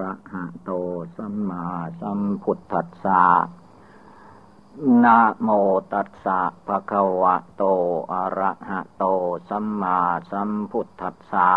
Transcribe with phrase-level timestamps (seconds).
[0.00, 0.70] ระหะโต
[1.16, 1.64] สัมมา
[2.00, 3.24] สัมพุทธัสสะ
[5.04, 5.48] นะโม
[5.92, 7.62] ตัสสะภะคะวะโต
[8.12, 9.04] อะระหะโต
[9.48, 9.98] สัมมา
[10.30, 11.52] สัมพุทธัสสะ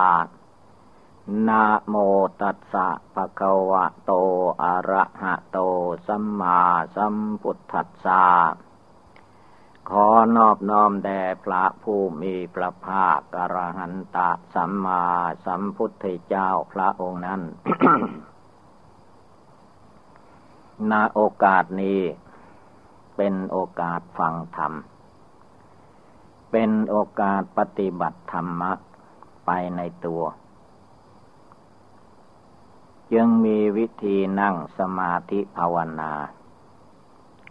[1.47, 1.95] นะโม
[2.41, 4.11] ตัสสะภะคะวะโต
[4.63, 5.59] อะระหะโต
[6.07, 6.59] สัมมา
[6.95, 8.23] สัมพุทธัสสะ
[9.89, 10.07] ขอ
[10.37, 15.03] นอบน้อมแด่พระผู้มีพระภาคกรหันตะสัมมา
[15.45, 17.41] สัมพุทธเจ้าพระองค์นั้น
[20.91, 22.01] ณ โอกาสนี้
[23.15, 24.73] เป็นโอกาสฟังธรรม
[26.51, 28.71] เป็นโอกาสปฏิบัติธรรมะ
[29.45, 30.23] ไปในตัว
[33.11, 36.13] จึงมีวิธีนั่งสมาธิภาวนา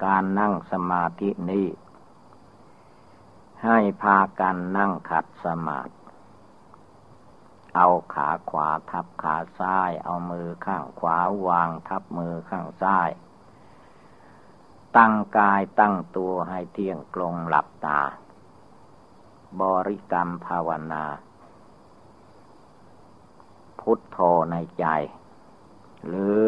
[0.05, 1.67] การนั่งสมาธินี้
[3.65, 5.95] ให้พากันนั่งขัดสมาธิ
[7.77, 13.11] เอาขาขวาทับขาซ้าย เอามือข้างขวาวางทับมือข้างซ้าย
[14.97, 18.01] ตั้งกายตั้งตัวให้เที่ยงกลงหลับตา
[19.61, 21.05] บริกรรมภาวนา
[23.81, 24.19] พุทโธ
[24.51, 24.87] ในใจ
[26.07, 26.43] หรือ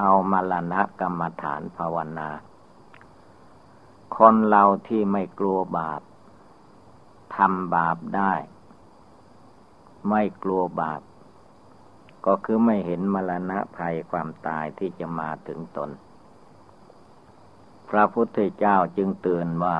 [0.00, 2.28] เอามรณะกรรมฐานภาวนา
[4.16, 6.00] คนเราที่ไม่กลัวบาป
[7.36, 8.32] ทำบาปได้
[10.10, 11.00] ไม่กลัวบาป
[12.26, 15.90] ก็คือไม่เห็นมรณะภัยความตายที่จะมาถึงตน
[17.88, 19.78] พระพุทธเจ้าจึงเตือนว่า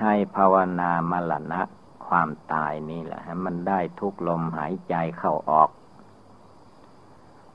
[0.00, 1.62] ให้ภาวนามรณะ
[2.06, 5.70] ความตายนี่แหละให้มันได้ทุกลมหายใจเข้าออก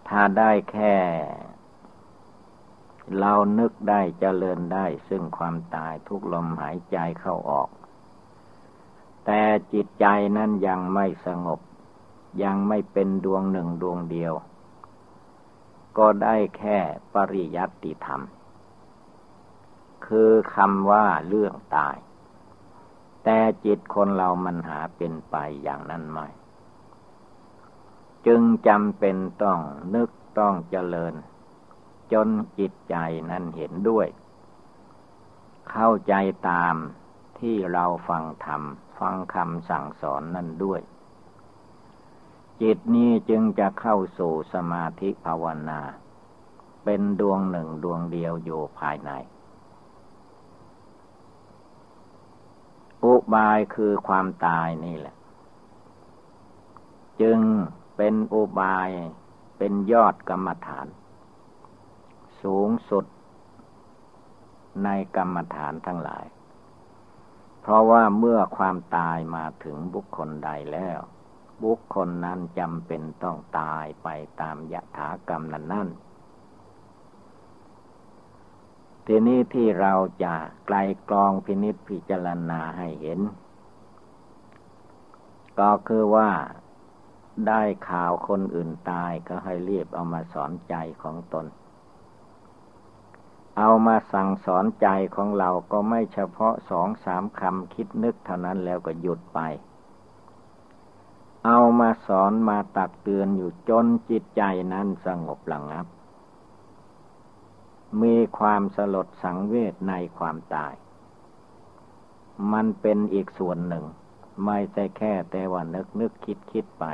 [0.08, 0.96] ถ้าได้แค่
[3.20, 7.70] เรานึกได้เจริญได้ซึ่งความตายทุกลมหายใจเข้าออก
[9.26, 9.42] แต่
[9.74, 10.06] จิตใจ
[10.38, 11.60] นั้นยังไม่สงบ
[12.44, 14.34] ยังไม่เป็นดวงหนึ่งดวงเดียว
[15.98, 16.78] ก็ได้แค่
[17.14, 18.22] ปริยัติธรรม
[20.06, 21.96] คือคำว่าเรื่องตาย
[23.24, 26.28] แต่จิตคนเรามันหาเป็นไปอย่างนั้นไม่
[28.28, 29.60] จึงจำเป็นต้อง
[29.96, 30.10] นึก
[30.40, 31.14] ต้องเจริญ
[32.14, 32.30] จน
[32.60, 32.96] จิตใจ
[33.30, 34.08] นั้นเห็นด้วย
[35.72, 36.14] เข้าใจ
[36.50, 36.76] ตาม
[37.40, 38.62] ที่เราฟังธรรม
[39.00, 40.82] ฟังคำสั่งสอนนั่นด้วย
[42.62, 45.82] จิตนี้จึงจะเข้าสู่สมาธิภาวนา
[46.84, 49.12] เป็นดวงหนึ่งดวงเดียวอยู่ภายใน
[53.04, 55.16] อุบายคือความตายนี่แหละ
[57.22, 57.40] จึง
[57.98, 58.90] เป็นอุบาย
[59.58, 60.88] เป็นยอดกรรมฐาน
[62.44, 63.06] สูงสุด
[64.84, 66.26] ในกรรมฐานทั้งหลาย
[67.62, 71.00] เพราะว่าเมื่อความตายมาถึงบุคคลใดแล้ว
[71.64, 74.08] บุคคลนั้นจำเป็นต้องตายไป
[74.42, 75.90] ตามยถากรรมนั้นนั่น
[79.08, 79.94] ทีนี้ที่เรา
[80.24, 80.36] จะ
[80.68, 80.78] ไกล
[81.10, 83.20] กรองพินิษพิจารณาให้เห็น
[85.60, 86.30] ก็คือว่า
[87.48, 91.46] ได้ข่าวคนอื่นตายก็ให้รีบเอามาสอนใจของตน
[93.58, 99.40] เอามาสั่งสอนใจของเราก็ไม่เฉพาะสองสามคำคิดนึกเท่านั้นแล้วก็หยุดไป
[101.46, 104.44] เอามาสอนมาตักเตือนอยู่จนจิตใจ
[104.74, 105.86] นั้นสงบระงับ
[108.02, 110.74] มีความสลดสังเวชในความตาย
[112.54, 113.86] มันเป็นอีกส่วนหนึ่ง
[114.46, 116.86] ไม่ใช่แค่แต่ว่านึกนึกคิดคิดไป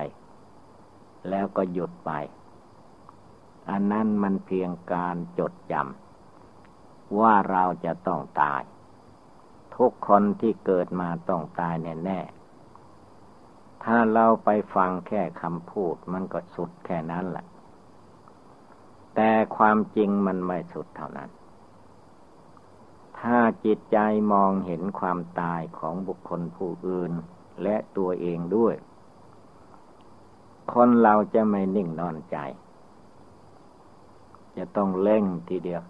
[1.30, 2.12] แล้วก็หยุดไป
[3.70, 6.09] อันนั้นมันเพียงการจดจำ
[7.20, 8.62] ว่าเราจะต้องตาย
[9.76, 12.20] ทุกคนที่เกิดมาต้องตายแน่แน่
[13.84, 17.46] ถ้าเราไปฟังแค่คำพูดมันก็สุดแค่นั้นแหละ
[19.16, 21.30] แต่ความจริงมันไม่สุดเท่านั้น
[23.20, 23.98] ถ้าจิตใจ
[24.34, 27.12] มองเห็นความตายของบุคคลผู้อื่น
[27.64, 28.76] และตัวเองด้วย
[30.74, 32.38] คนเราจะไม่นิ่งนอนใจ
[34.58, 35.82] จะต้องเล่งทีเดียว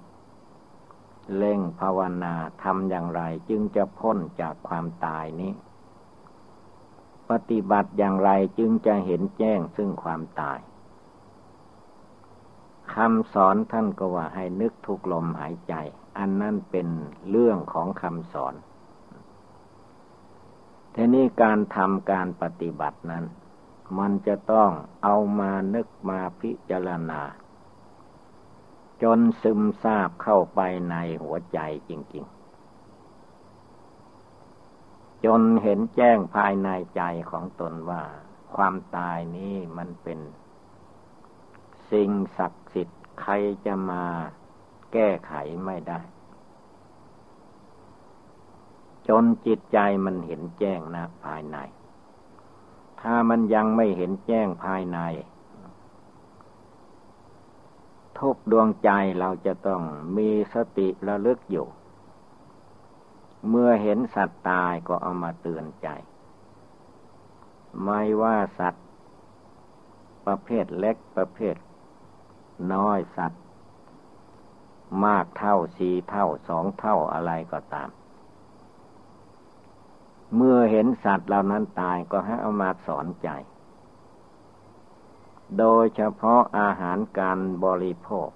[1.36, 2.34] เล่งภาวนา
[2.64, 5.54] ทำอย่างไรจึงจะพ้นจากความตายนี้
[7.30, 10.60] ปฏิบัติอย่างไรจึงจะเห็นแจ้งซึ่งความตาย
[12.94, 15.74] คำสอนท่านก็ว่าให้นึกทุกลมหายใจ
[16.18, 16.88] อันนั้นเป็น
[17.30, 18.56] เรื่องของคำสอน
[20.96, 23.26] ทีนี้การทำการปฏิบัตินั้น
[24.00, 24.72] มันจะต้อง
[25.04, 27.22] เอามานึกมาพิจารณา
[29.04, 30.60] จนซึมซาบเข้าไป
[30.90, 31.60] ในหัวใจ
[31.90, 32.40] จริง ๆ
[35.26, 37.02] จนเห็นแจ้งภายในใจ
[37.32, 38.04] ของตนว่า
[38.56, 40.20] ความตายนี้มันเป็น
[41.92, 43.34] สิ่งศักดิ์สิทธิ์ใคร
[43.66, 44.04] จะมา
[44.94, 45.34] แก้ไข
[45.66, 46.00] ไม่ได้
[49.08, 51.58] จนจิตใจมันเห็นแจ้งนะภายใน
[53.02, 55.00] ถ้ามันยังไม่เห็นแจ้งภายใน
[58.20, 58.90] ทุกดวงใจ
[59.20, 59.82] เราจะต้อง
[60.18, 61.68] มีสติระลึกอยู่
[63.50, 65.88] เมื่อเห็นสัตว์ตายก็เอามาเตือนใจ
[67.84, 68.86] ไม่ว่าสัตว์
[70.26, 71.56] ประเภทเล็กประเภท
[72.74, 73.44] น้อยสัตว์
[75.06, 77.90] มากเท่าสี่เท่าสองเท่าอะไรก็ตาม
[80.36, 83.30] เมื่อเห็นสัตว์เหล่านั้นตายก็ให้เอามาสอนใจ
[85.58, 88.30] โดยเฉพาะอาหารการบริโภค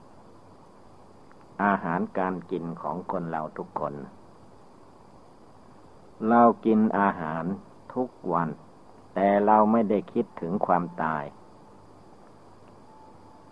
[1.64, 3.94] อาหารการกินของคนเราทุกคน
[6.30, 7.44] เรากินอาหาร
[7.94, 8.50] ทุกวัน
[9.16, 11.24] แต่เราไม่ได้คิดถึงความตาย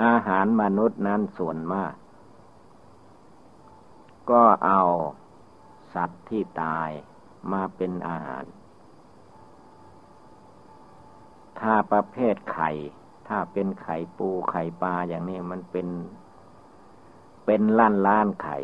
[0.03, 1.93] อาหารมนุษย์นั้นส่วนมาก
[4.31, 4.81] ก็เอา
[5.93, 6.89] สัตว์ที่ตาย
[7.51, 8.43] มาเป็นอาหาร
[11.59, 12.69] ถ้าประเภทไข่
[13.33, 15.87] ถ้าเป็นไข่ปูไข่ปลาอย่างนี้มันเป็น
[17.45, 18.57] เป็นล้านล้านไข่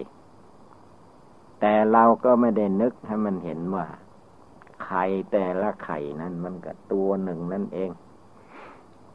[1.60, 3.86] แต่เราก็ไม่ได้นึกให้มันเห็นว่า
[4.86, 7.92] ไข่แต่ละไข่นั้นมันก็ตัวหนึ่งนั่นเอง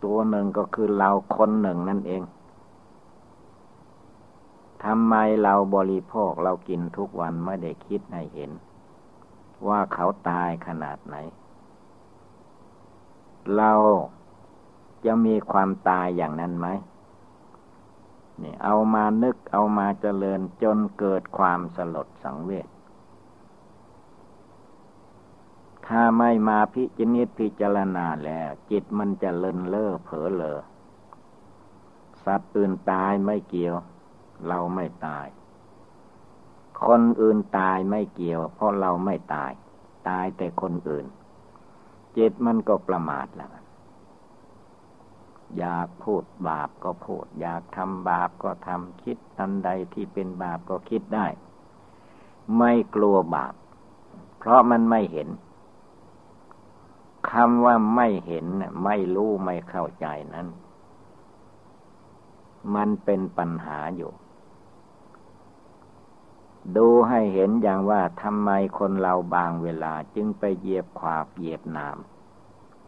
[0.04, 2.22] ตัวหนึ่งก็คือเราคนหนึ่งนั่นเอง
[4.84, 8.50] ทำไมเราบริโภคเรากินทุกวันไม่ได้คิดให้เห็น
[9.68, 11.16] ว่าเขาตายขนาดไหน
[13.56, 13.72] เรา
[15.04, 16.68] จะมีความตายอย่างนั้นไหม
[18.42, 22.68] นี่เอามานึกเอามาเจริญจนเกิดความสลดสังเวช
[25.86, 30.60] ถ้าไม่มาพิจินิตพิจารณาแล้ว จิตมันจะเลินเล่อเผลอเลอ
[32.24, 33.74] สัตว์อื่นตายไม่เกี่ยว
[34.48, 35.26] เราไม่ตาย
[36.86, 39.52] คนอื่นตายไม่เกี่ยว เพราะเราไม่ตาย
[40.08, 41.06] ตายแต่คนอื่น
[42.16, 43.50] จิตมันก็ประมาทแล้ว
[45.58, 51.26] อยากพูดบาปก็พูด อยากทำบาปก็ทำคิดอันใดที่เป็นบาปก็คิดได้
[52.58, 53.54] ไม่กลัวบาป
[54.38, 55.28] เพราะมันไม่เห็น
[57.30, 58.46] คำว่าไม่เห็น
[58.84, 60.46] ไม่รู้ไม่เข้าใจนั้น
[62.74, 64.12] มันเป็นปัญหาอยู่
[66.76, 71.98] ดูให้เห็นอย่างว่าทำไมคนเราบางเวลาจึงไปเหยียบขวาบเหยียบนาม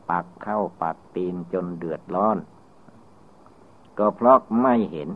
[0.08, 2.38] ปักเข้าปักตีนจนเดือดร้อน
[3.98, 5.08] ก็เพราะไม่เห็น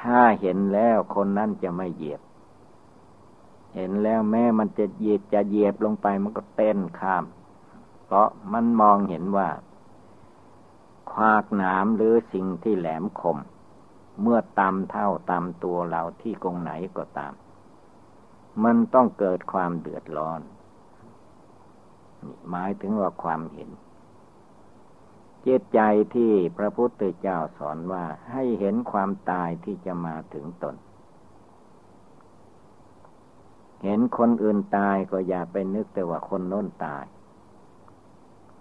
[0.00, 2.20] ถ้าเห็นแล้วคนนั้นจะไม่เหยียบ
[3.74, 7.24] เห็นแล้วแม้มันจะเหยียบจะเหยียบลงไปมันก็เต้นข้าม
[8.04, 9.48] เพราะมันมองเห็นว่า
[11.12, 13.38] ควากหนามหรือสิ่งที่แหลมคม
[14.22, 17.32] เมื่อตามเท่าตามตัวเราที่กงไหนก็ตาม
[18.64, 20.40] มันต้องเกิดความเดือดร้อน
[22.50, 23.70] หมายถึงว่าความเห็น
[25.46, 25.80] จิตใจ
[26.14, 30.76] ที่พระพุทธเจ้าสอนว่าให้เห็นความตายที่จะมาถึงตน
[33.84, 37.04] เห็นคนอื่นตายก็อย่าไปนึกแต่ว่าคนโน้นตาย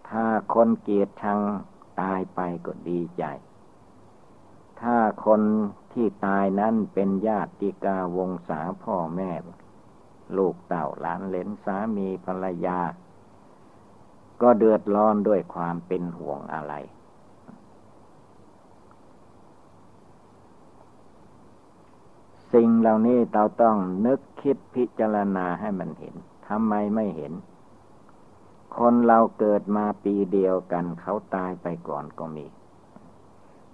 [0.10, 1.40] ถ้าคนเกียดชัง
[2.02, 3.24] ตายไปก็ดีใจ
[4.82, 5.42] ถ้าคน
[5.94, 9.32] ที่ตายนั้นเป็นญาติกาวงศาพ่อแม่
[10.38, 12.80] ลูกเต่าหลานเลนสามีภรรยา
[14.42, 16.74] ก็เดือดร้อนด้วยความเป็นห่วงอะไร
[22.54, 26.16] สิ่งเหล่านี้เราต้องนึกคิดพิจารณาให้มันเห็น
[26.48, 27.34] ทำไมไม่เห็น
[28.78, 32.46] คนเราเกิดมาปีเดียวกัน เขาตายไปก่อนก็มี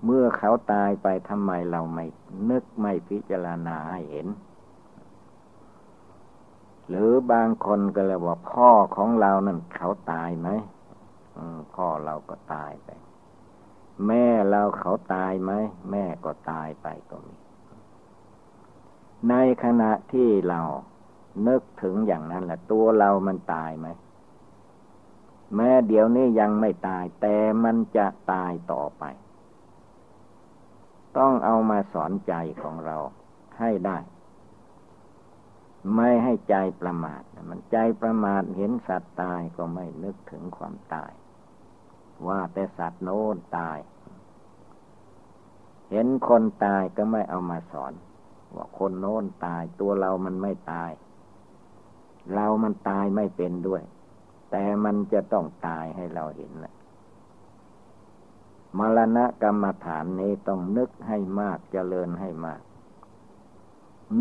[0.06, 2.06] เมื่อเขาตายไปทำไมเราไม่
[2.50, 4.28] นึกไม่พิจารณาให้เห็น
[6.90, 10.50] หรือบางคนก็เลยว่าพ่อของเรานั่นเขาตายไหม
[11.76, 12.90] พ่อเราก็ตายไป
[14.08, 15.52] แม่เราเขาตายไหม
[15.92, 17.36] แม่ก็ตายไปก็มี
[19.30, 20.62] ในขณะที่เรา
[21.48, 23.88] นึกถึงอย่างนั้นแหละตัวเรามันตายไหม
[25.56, 29.04] แม้เดี๋ยวนี้ยังไม่ตาย แต่มันจะตายต่อไป
[31.18, 32.98] ต้องเอามาสอนใจของเรา
[33.60, 33.98] ให้ได้
[35.94, 41.12] ไม่ให้ใจประมาท มันใจประมาทเห็นสัตว์ตายก็ไม่นึกถึงความตาย
[42.28, 43.78] ว่าแต่สัตว์โน้นตาย
[45.92, 47.94] เห็นคนตายก็ไม่เอามาสอน
[48.56, 50.92] ว่าคนโน้นตายตัวเรามันไม่ตาย
[52.34, 53.84] เรามันตายไม่เป็นด้วย
[54.52, 56.76] แต่มันจะต้องตายให้เราเห็นแหละ
[58.78, 62.62] มรณะกรรมฐานนี้ต้องนึกให้มากเจริญให้มาก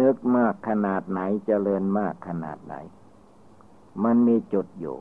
[0.01, 2.75] นึกมากขนาดไหนเจริญมากขนาดไหน
[4.05, 4.97] มันมีจุดอยู่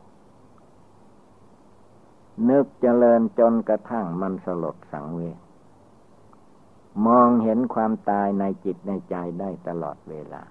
[2.50, 5.38] นึกเจริญจนกระทั่งมันสลดสังเวช
[7.06, 10.44] มองเห็นความตายในจิตในใจได้ตลอดเวลา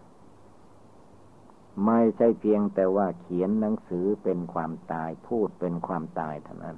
[1.87, 6.77] ไม่ใช่เพียงแต่ว่าเขียนหนังสือเป็นความตายพูดเป็นความตายเท่านั้น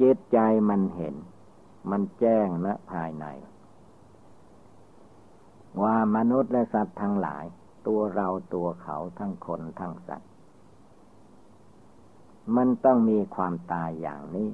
[0.00, 0.38] จิตใจ
[0.70, 1.14] มันเห็น
[1.90, 3.26] มันแจ้งนะภายใน
[5.82, 7.44] ว่ามนุษย์และสัตว์ทั้งหลาย
[7.86, 10.30] ตัวเราตัวเขาทั้งคนทั้งสัตว์
[12.56, 14.50] มันต้องมีความตายอย่างนี้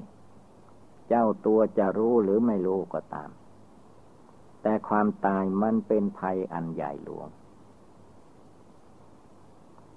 [1.09, 3.31] เจ้าตัวจะรู้หรือไม่รู้ก็ตาม
[4.62, 7.28] แต่ความตายมันเป็นภัยอันใหญ่หลวง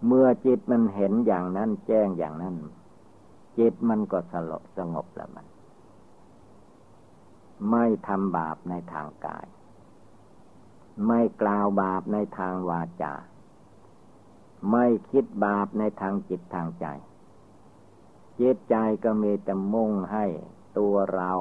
[0.05, 2.55] เมื่อจิตมันเห็นอย่างนั้นแจ้งอย่างนั้น
[3.57, 5.47] จิตมันก็สลบสงบแล้วมัน
[7.71, 9.45] ไม่ทำบาปในทางกาย
[11.05, 13.13] ไม่กล่าวบาปในทางวาจา
[14.71, 16.85] ไม่คิดบาปในทางจิตทางใจ
[18.39, 20.25] จิตใจก็มีแต่มุ่งให้
[20.77, 21.31] ตัวเรา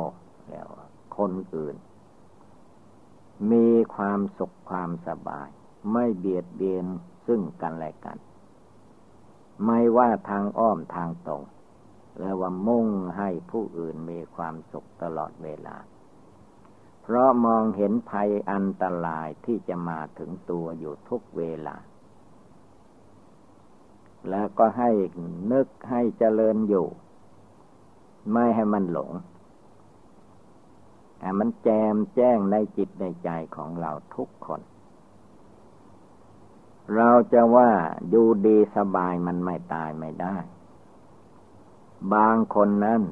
[0.51, 0.69] แล้ว
[1.17, 1.77] คนอื่น
[3.51, 5.49] มีความสุขความสบาย
[5.93, 6.87] ไม่เบียดเบียน
[7.27, 8.19] ซึ่งกันและกัน
[9.65, 11.43] ไม่ว่าทางอ้อมทางตรง
[12.21, 15.77] แล้วว่ามุ่งให้ผู้อื่นมีความสุขตลอดเวลา
[17.09, 21.77] เพราะมองเห็นภัยอันตรายที่จะมาถึงตัวอยู่ทุกเวลา
[24.31, 24.91] แล้วก็ให้
[25.53, 26.87] นึกให้เจริญอยู่
[28.33, 29.13] ไม่ให้มันหลง
[31.19, 34.61] แต่มันแจมแจ้งในจิตในใจของเราทุกคน
[36.97, 37.71] เราจะว่า
[38.09, 40.37] อยู่ดีสบายมันไม่ตายไม่ได้
[42.15, 43.03] บางคนนั้น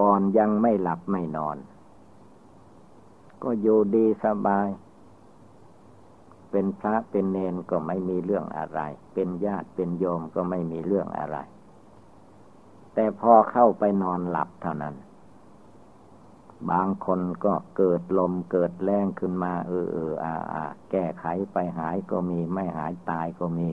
[0.00, 1.56] ก่อนยังไม่หลับไม่นอน
[3.42, 4.68] ก็อยู่ดีสบาย
[6.50, 8.80] เป็นพระเป็นเนนก็ไม่มีเรื่องอะไร
[9.14, 11.38] เป็นญาติเป็นโยมก็ไม่มีเรื่องอะไร
[12.94, 14.94] แต่พอเข้าไปนอนหลับเท่านั้น
[16.70, 23.68] บางคนก็เกิดลมเกิดแรงขึ้นมา เออเอออาอาแก้ไขไปหายก็มีไม่หายตายก็มี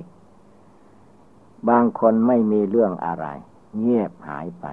[1.69, 3.27] บางคนไม่มีเรื่องอะไร
[3.79, 4.65] เงียบหายไป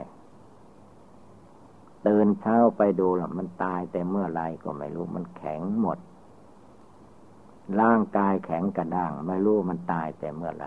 [2.07, 5.99] ตื่นเช้าไปดูล่ะ มันตายแต่เมื่อไรก็ไม่รู้ มันแข็งหมด
[7.81, 10.67] ร่างกายแข็งกระด้าง ไม่รู้มันตายแต่เมื่อไร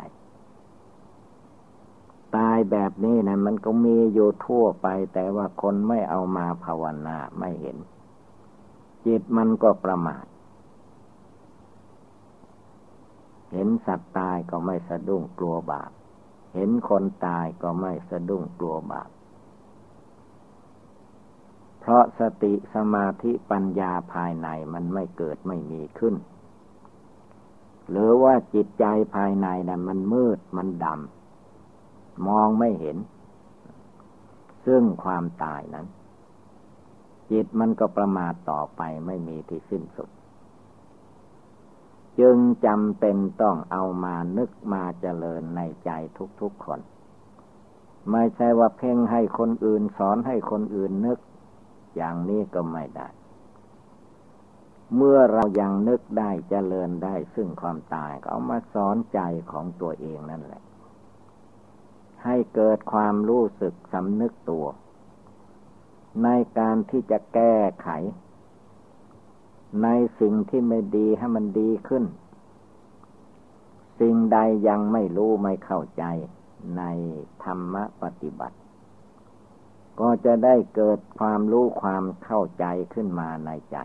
[2.35, 7.77] ตายแบบนี้นะมันก็มีอยู่ทั่วไป แต่ว่าคนไม่เอามาภาวนาไม่เห็น
[9.05, 10.25] จิตมันก็ประมาท
[13.51, 15.91] เห็นสัตว์ตายก็ไม่สะดุ้งกลัวบาป
[16.55, 19.09] เห็นคนตายก็ไม่สะดุ้งกลัวบาป
[21.89, 26.15] ราะสติสมาธิปัญญาภายในมันไม่เกิดไม่มีขึ้น
[27.89, 32.97] หรือว่าจิตใจภายในนั้นมันมืดมันดำมองไม่เห็น
[34.65, 35.87] ซึ่งความตายนั้น
[37.31, 40.09] จิตมันก็ประมาทต่อไปไม่มีที่สิ้นสุด
[42.19, 45.91] จึงจำเป็นต้องเอามานึกมาเจริญในใจ
[46.41, 46.79] ทุกๆคน
[48.11, 51.19] ไม่ใช่ว่าเพ่งให้คนอื่นสอนให้คนอื่นนึก
[51.95, 53.07] อย่างนี้ก็ไม่ได้
[54.95, 59.19] เมื่อเรายังนึกได้เจริญได้ซึ่งความตายก็เอามาสอนใจ
[59.51, 60.63] ของตัวเองนั่นแหละ
[62.25, 64.65] ให้เกิดความรู้สึกสำนึกตัว
[66.23, 66.29] ใน
[66.59, 67.89] การที่จะแก้ไข
[69.83, 69.87] ใน
[70.19, 72.03] สิ่งที่ไม่ดีให้มันดีขึ้น
[73.99, 76.03] สิ่งใดยังไม่รู้ไม่เข้าใจ
[76.77, 76.83] ใน
[77.43, 78.57] ธรรมปฏิบัติ
[79.99, 83.77] ก็จะได้เกิดความรู้ความเข้าใจขึ้นมาในใจ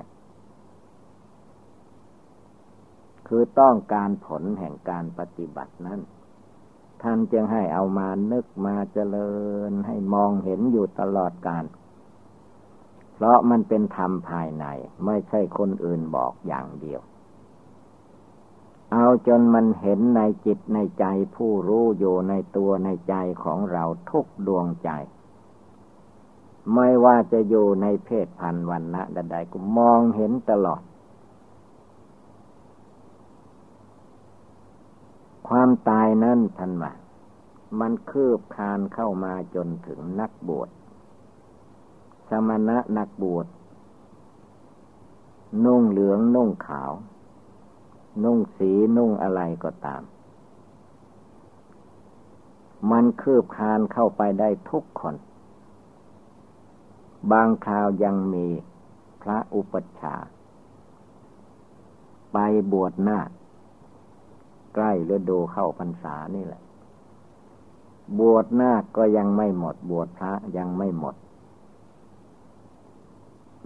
[3.29, 6.01] คือต้องการผลแห่งการปฏิบัตินั้น
[7.03, 9.33] ท่านจึงให้เอามานึกมาเจริ
[9.71, 11.65] ญให้มองเห็นอยู่ตลอดการ
[13.15, 14.67] เพราะมันเป็นธรรมภายใน
[15.07, 17.01] ไม่ใช่คนอื่นบอกอย่างเดียว
[18.93, 21.05] เอาจนมันเห็นในจิตในใจ
[21.37, 24.91] ผู้รู้อยู่ในตัวในใจของเราทุกดวงใจ
[26.73, 30.83] ไม่ว่าจะอยู่ในเพศพันวันนะใดๆก็มองเห็นตลอด
[35.49, 36.93] ความตายนั้นท่านว่า
[37.81, 40.69] มันคืบคานเข้ามาจนถึงนักบวช
[42.29, 43.47] สมณะนักบวช
[45.65, 46.93] นุ่งเหลืองนุ่งขาว
[48.25, 50.03] นุ่งสีนุ่งอะไรก็ตาม
[52.91, 55.15] มันคืบคานเข้าไปได้ทุกคน
[57.33, 58.47] บางคราวยังมี
[59.23, 60.17] พระอุปัชฌา
[62.33, 62.39] ไป
[62.73, 63.19] บวชหน้า
[64.75, 66.63] ใกล้ฤดูเข้าพรรษานี่แหละ
[68.19, 71.15] บวชหน้าก็ยังไม่หมด บวชพระยังไม่หมด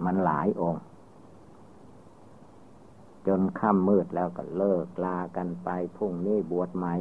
[0.03, 0.83] มันหลายองค์
[3.27, 6.93] จนค่ำมืดแล้วก็เลิกลากันไปพรุ่งนี้บวชใหม่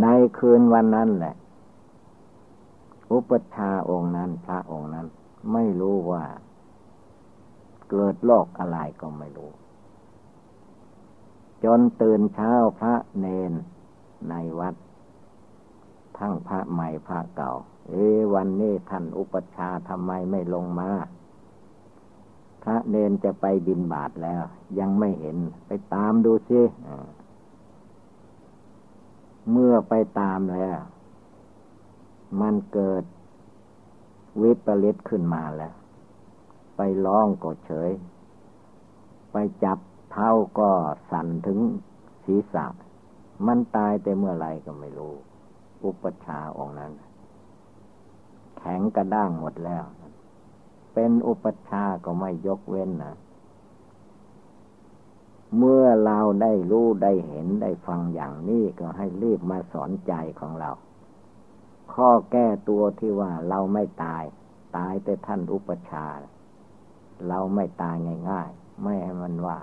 [0.00, 0.06] ใน
[0.38, 1.34] คืนวันนั้นแหละ
[3.12, 5.06] อุปชาองค์นั้นพระองค์นั้น
[5.52, 6.24] ไม่รู้ว่า
[7.90, 9.50] เกิดโรคอะไรก็ไม่รู้
[11.64, 13.52] จนตื่นเช้าพระเนน
[14.28, 14.74] ในวัด
[16.18, 17.52] ทั้งพระใหม่พระเก่า
[17.88, 17.94] เอ
[18.34, 20.90] วันนี้ท่านอุปชาทำไมไม่ลงมา
[22.62, 24.42] พระเนนจะไปบินบาทแล้ว
[24.78, 25.36] ยังไม่เห็น
[25.66, 26.60] ไปตามดูสิ
[29.50, 30.78] เมื่อไปตามแล้ว
[32.40, 33.04] มันเกิด
[34.42, 35.74] วิปริตขึ้นมาแล้ว
[36.76, 37.90] ไปร้องก็เฉย
[39.32, 39.78] ไปจับ
[40.10, 40.70] เท้าก็
[41.10, 41.58] สั่นถึง
[42.24, 42.66] ศีรษะ
[43.46, 45.14] มันตายแต่เมื่อไรก็ไม่รู้
[45.84, 46.92] อุปชาองนั้น
[48.58, 49.84] แข็งกระด้างหมดแล้ว
[50.94, 53.14] เป็นอุปชาก็ไม่ยกเว้นนะ
[55.56, 60.70] เมื่อเราได้รู้ได้เห็นได้ฟังอย่างนี้ก็ให้รีบมาสอนใจของเรา
[61.94, 64.24] ข้อแก้ตัวที่ว่าเราไม่ตาย
[64.76, 66.06] ตายแต่ท่านอุปชา
[67.28, 67.96] เราไม่ตาย
[68.30, 69.58] ง่ายๆ ไม่ให้มันว่า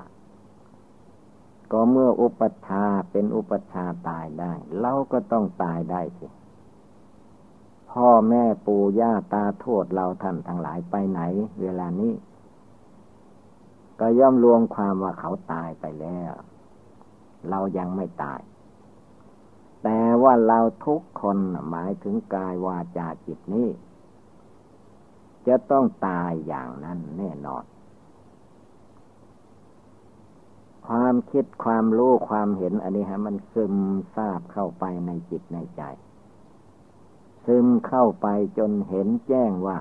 [1.72, 6.28] ก็เมื่ออุปชาเป็นอุปชาตายได้ เราก็ต้องตายได้สิ
[7.92, 11.22] พ่อแม่ปู่ย่าตาทวดเราท่านทั้งหลายไปไหน
[11.62, 12.14] เวลานี้
[14.00, 16.34] ก็ย่อมรวมความว่าเขาตายไปแล้ว
[17.50, 18.40] เรายังไม่ตาย
[19.84, 21.38] แต่ว่าเราทุกคน
[21.70, 23.70] หมายถึงกายวาจาจิตนี้
[25.48, 27.64] จะต้องตายอย่างนั้นแน่นอน
[30.88, 33.76] ความคิดความรู้ความเห็นอันนี้ฮะมันซึม
[34.16, 35.82] ซาบเข้าไปในจิตในใจ
[37.46, 39.78] ซึมเข้าไปจนเห็นแจ้งว่า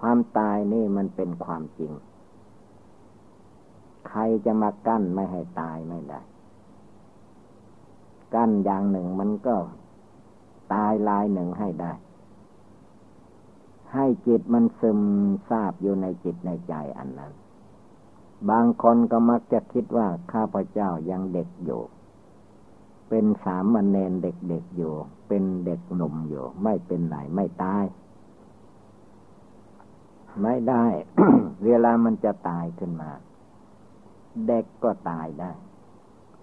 [0.00, 1.92] ความตายนี่มันเป็นความจริง
[4.08, 6.20] ใครจะมากั้นไม่ให้ตายไม่ได้
[8.34, 9.56] กั้นอย่างหนึ่งมันก็
[10.72, 11.92] ตายลายหนึ่งให้ได้
[13.94, 15.00] ให้จิตมันซึม
[15.48, 17.32] ซาบอยู่ในจิตในใจอันนั้น
[18.50, 21.82] บางคนก็มักจะคิดว่าข้าพเจ้ายังเด็กอยู่
[23.08, 24.94] เป็นสามมเณรเด็กๆอยู่
[25.28, 27.84] เป็นเด็กหนุ่มอยู่ ไม่เป็นไรไม่ตาย
[30.42, 30.84] ไม่ได้
[31.64, 33.10] เวลามันจะตายขึ้นมา
[34.46, 35.50] เด็กก็ตายได้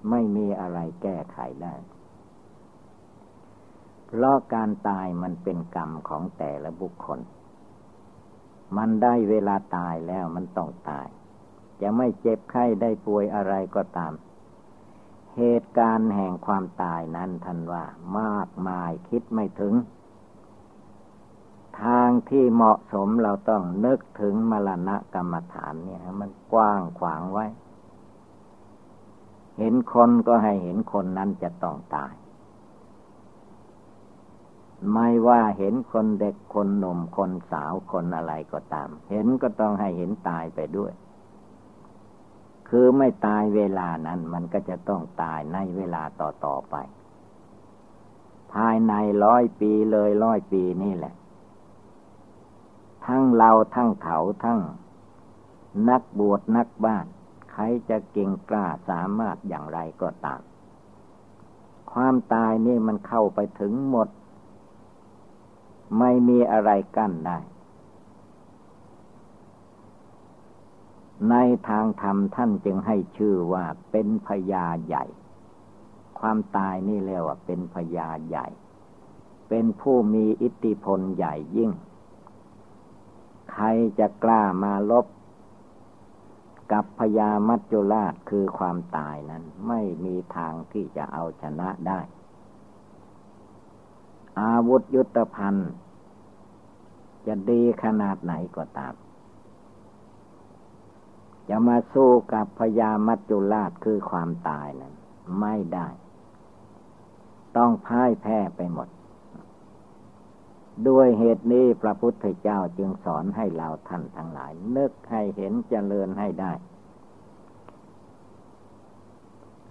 [0.10, 1.76] ไม่มีอะไรแก้ไขได้
[4.08, 7.20] เพราะการตายมันเป็นกรรมของแต่ละบุคคล
[8.78, 11.08] มันได้เวลาตายแล้วมันต้องตาย
[11.82, 14.14] จะไม่เจ็บไข้ได้ป่วยอะไรก็ตาม
[15.38, 17.84] เหตุการณ์แห่งความตายนั้นท่านว่า
[18.20, 19.74] มากมายคิดไม่ถึง
[21.84, 27.46] ทางที่เหมาะสมเราต้องนึกถึงมรณะกรรมฐานเนี่ย มันกว้างขวางไว้
[29.58, 32.14] เห็นคนก็ให้เห็นคนนั้นจะต้องตาย
[34.94, 40.94] ไม่ว่าเห็นคนเด็กคนหนุ่มคนสาวคนอะไรก็ตาม เห็นก็ต้องให้เห็นตายไปด้วย
[42.70, 46.76] คือไม่ตายเวลานั้นมันก็จะต้องตายในเวลาต่อต่อไป
[48.54, 48.94] ภายใน
[49.24, 51.16] ร้อยปีเลยร้อยปีนี่แหละ
[53.06, 54.60] ทั้งเราทั้งเขาทั้ง
[55.90, 57.06] นักบวชนักบ้าน
[57.60, 60.42] รจะเก่งกล้าสามารถอย่างไรก็ตาม
[61.92, 64.10] ความตายนี่มันเข้าไปถึงหมด
[66.00, 67.38] ไม่มีอะไรกั้นได้
[71.30, 71.36] ใน
[71.70, 75.06] ทางธรรมท่านจึงให้ชื่อว่าเป็นพญาใหญ่
[76.20, 78.48] ความตายนี่เรียกว่าเป็นพญาใหญ่
[79.50, 81.72] เป็นผู้มีอิทธิพลใหญ่ยิ่ง
[83.52, 83.66] ใคร
[84.00, 85.06] จะกล้ามาลบ
[86.72, 92.00] กับพญามัจจุราชคือความตายนั้น ไม่มีทางที่จะเอาชนะได้
[94.40, 95.72] อาวุธยุทธภัณฑ์
[97.28, 98.94] จะดีขนาดไหนก็ตาม
[101.50, 104.94] จะมาสู้กับพญามัจจุราชคือความตายนั้น
[105.40, 105.88] ไม่ได้
[107.58, 108.88] ต้องพ่ายแพ้ไปหมด
[110.88, 116.54] ด้วยเหตุนี้พระพุทธเจ้าจึงสอนให้เราท่านทั้งหลาย นึกให้เห็นเจริญให้ได้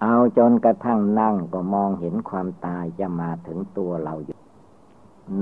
[0.02, 4.38] เอาจนกระทั่งนั่งก็มองเห็นความตายจะมาถึงตัวเราอยู่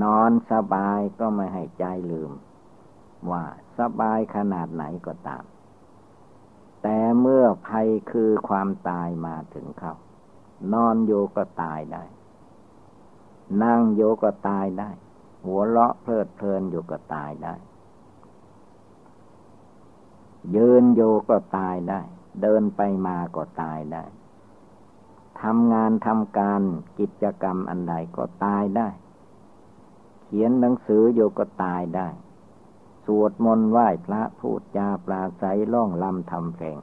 [0.03, 2.31] นอนสบายก็ไม่ให้ใจลืม
[3.31, 3.43] ว่า
[3.79, 5.43] สบายขนาดไหนก็ตาม
[6.81, 9.93] แต่เมื่อภัยคือความตายมาถึงเขา
[10.73, 12.03] นอนโยก็ตายได้
[13.63, 14.91] นั่งโยก็ตายได้
[15.45, 17.55] หัวเลาะเพลิดเพลินอยู่ก็ตายได้
[20.55, 22.01] ยืนโยก็ตายได้
[22.41, 24.03] เดินไปมาก็ตายได้
[25.41, 26.61] ทำงานทำการ
[26.99, 28.89] กิจกรรมอันใดก็ตายได้
[30.23, 32.07] เขียนหนังสือโยก็ตายได้
[33.05, 36.77] สวดมนต์ไหว้พระพูดจาปราศัยล่องลำทำเพลง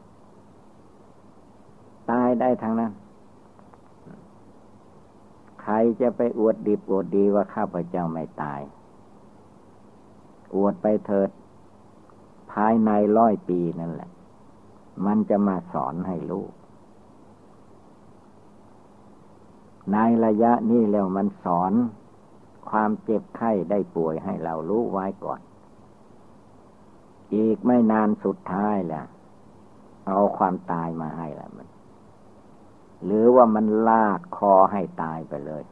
[2.11, 2.93] ตายได้ทั้งนั้น
[5.63, 8.61] ใครจะไปอวดดีอวดดีว่าข้าพเจ้าไม่ตาย
[10.57, 11.31] อวดไปเถิด
[12.53, 14.11] ภายในร้อยปีนั่นแหละ
[15.07, 16.53] มันจะมาสอนให้ลูก
[19.93, 21.73] ในระยะนี้แล้วมันสอน
[22.71, 25.41] ความเจ็บไข้ได้ป่วยให้เรารู้ไว้ก่อน
[27.35, 29.03] อีกไม่นานสุดท้ายแหละ
[30.09, 31.69] เอาความตายมาให้ละมัน
[33.05, 35.65] หรือว่ามันลากคอให้ตายไปเลย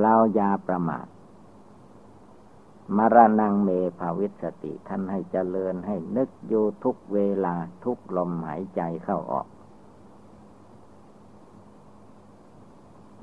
[0.00, 1.06] เราอย่าประมาท
[2.96, 9.46] มรณงเมภาวิสติท่านให้เจริญให้นึกอยู่ทุกเวลาทุกลมหายใจเข้าออก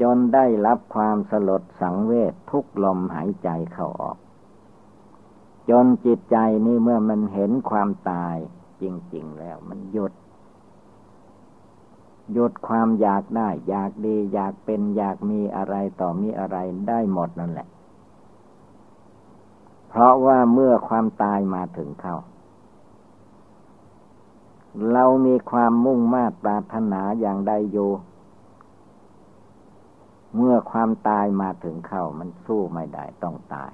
[0.01, 4.17] จนได้รับความสลดสังเวชทุกลมหายใจเข้าออก
[5.69, 8.36] จนจิตใจนี่เมื่อมันเห็นความตาย
[8.82, 10.13] จริง ๆ แล้วมันหยุด
[12.34, 17.68] หยุดความอยากได้ อยากดี อยากเป็นอยากมีอะไรต่อมีอะไรได้หมดนั่นแหละ
[19.88, 22.18] เพราะว่าเมื่อความตายมาถึงเข้า
[24.92, 27.92] เรามีความมุ่งมา่ปรารถนาอย่างใดอยู่
[30.36, 33.72] เมื่อความตายมาถึงเข้ามันสู้ไม่ได้ต้องตาย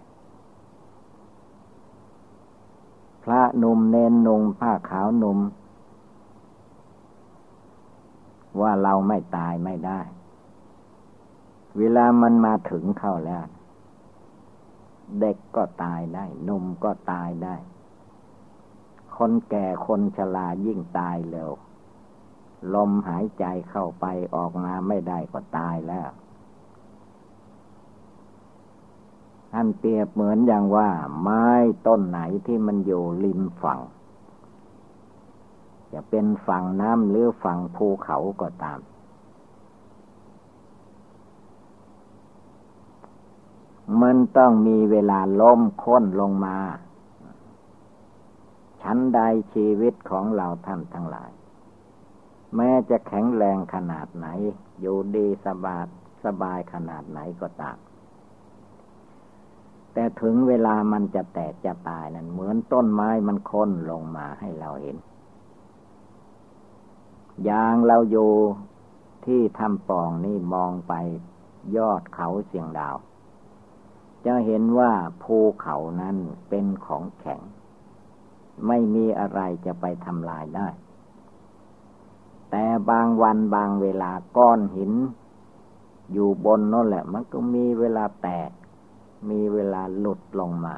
[3.24, 5.40] พระนุ่มเนนนุ่งผ้าขาวนุ่ม
[8.62, 10.02] ว่าเราไม่ตายไม่ได้
[11.78, 13.46] เวลามันมาถึงเข้าแล้ว
[15.20, 17.56] เด็กก็ตายได้นุ่มก็ตายได้
[19.18, 21.52] คนแก่คนชรายิ่งตายเร็ว
[22.74, 26.10] ลมหายใจเข้าไปออกมาไม่ได้ก็ตายแล้ว
[29.52, 30.90] ท่านเปรียบเหมือนอย่างว่า
[31.22, 31.48] ไม้
[31.88, 33.80] ต้นไหนที่มันอยู่ริมฝั่ง
[35.94, 38.80] จะเป็นฝั่งน้ำหรือฝั่งภูเขาก็ตาม
[44.02, 46.58] มันต้องมีเวลาล้มค้นลงมา
[48.82, 49.20] ชั้นใด
[49.54, 51.32] ชีวิตของเราท่านทั้งหลาย
[52.56, 54.28] แม้จะแข็งแรงขนาดไหน
[54.80, 55.86] อยู่ดีสบาย
[56.26, 57.78] สบายขนาดไหนก็ตาม
[59.94, 64.96] แต่ถึงเวลามันจะแตกจะตายนั้นเหมือนต้นไม้มันค้นลงมาให้เราเห็น
[67.44, 68.32] อย่างเราอยู่
[69.26, 70.94] ที่ทำปองนี่มองไป
[71.78, 72.96] ยอดเขาเสียงดาว
[74.26, 74.92] จะเห็นว่า
[75.24, 76.18] ภูเขานั้น
[76.50, 77.42] เป็นของแข็ง
[78.68, 80.68] ไม่มีอะไรจะไปทำลายได้
[82.52, 84.92] แต่บางวันบางเวลาก้อนหิน
[86.12, 88.52] อยู่บนนั่นแหละ มันก็มีเวลาแตก
[89.30, 90.76] มีเวลาหลุดลงมา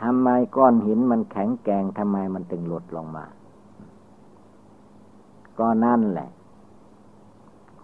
[0.00, 3.24] ทำไมก้อนหินมันแข็งแกงทำไมมันถึงหลุดลงมา
[5.60, 6.30] ก็นั่นแหละ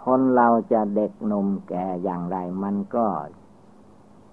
[0.05, 3.07] คนเราจะเด็กหนุ่มแก่อย่างไรมันก็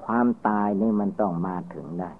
[0.05, 2.11] ความตายนี่มันต้องมาถึงได้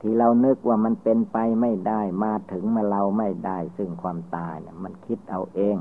[0.00, 5.76] ที่เรานึกว่ามันเป็นไปไม่ได้มาถึงมาเราไม่ได้ ซึ่งความตายเนี่ยมันคิดเอาเอง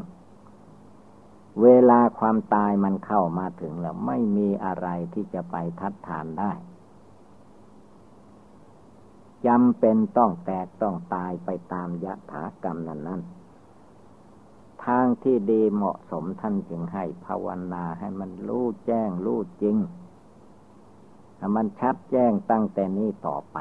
[1.62, 6.52] เวลาความตายมันเข้ามาถึงแล้ว ไม่มีอะไรที่จะไปทัดทานได้
[9.48, 13.22] จำเป็นต้องแตกต้องตายไปตามยะถากรรมนั้นนั้น
[14.86, 19.78] ทางที่ดีเหมาะสมท่านจึงให้ภาวนาให้มันรู้แจ้งรู้จริง
[21.38, 23.58] ให้มันชัดแจ้งตั้งแต่นี้ต่อไป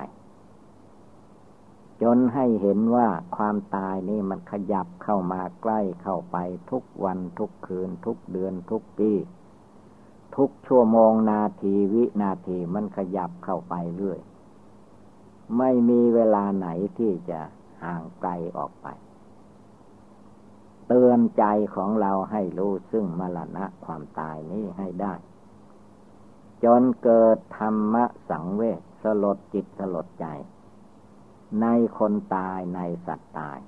[2.02, 6.36] จนให้เห็นว่าความตายนี่มันขยับเข้ามาใกล้เข้าไป
[6.70, 9.10] ทุกวันทุกคืน ทุกเดือนทุกปี
[10.36, 14.18] ทุกชั่วโมงนาทีวินาทีมันขยับเข้าไปเรื่อย
[15.56, 17.40] ไม่มีเวลาไหนที่จะ
[17.82, 18.87] ห่างไกลออกไป
[20.87, 25.14] เตือนใจของเราให้รู้ซึ่งมรณะความตายนี้ให้ได้
[26.64, 30.26] จนเกิดธรรมะสังเวชสลดจิตสลดใจ
[31.62, 31.66] ใน
[31.98, 33.58] คนตายในสัตว์ตาย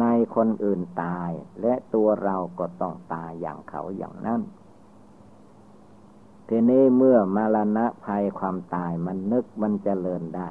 [0.00, 1.30] ในคนอื่นตาย
[1.60, 4.40] และตัวเราก็ต้องตายอย่างเขาอย่างนั้น
[6.52, 10.48] ทีนี้เมื่อมรณะภัยความตายมันนึกมันจเจริญได้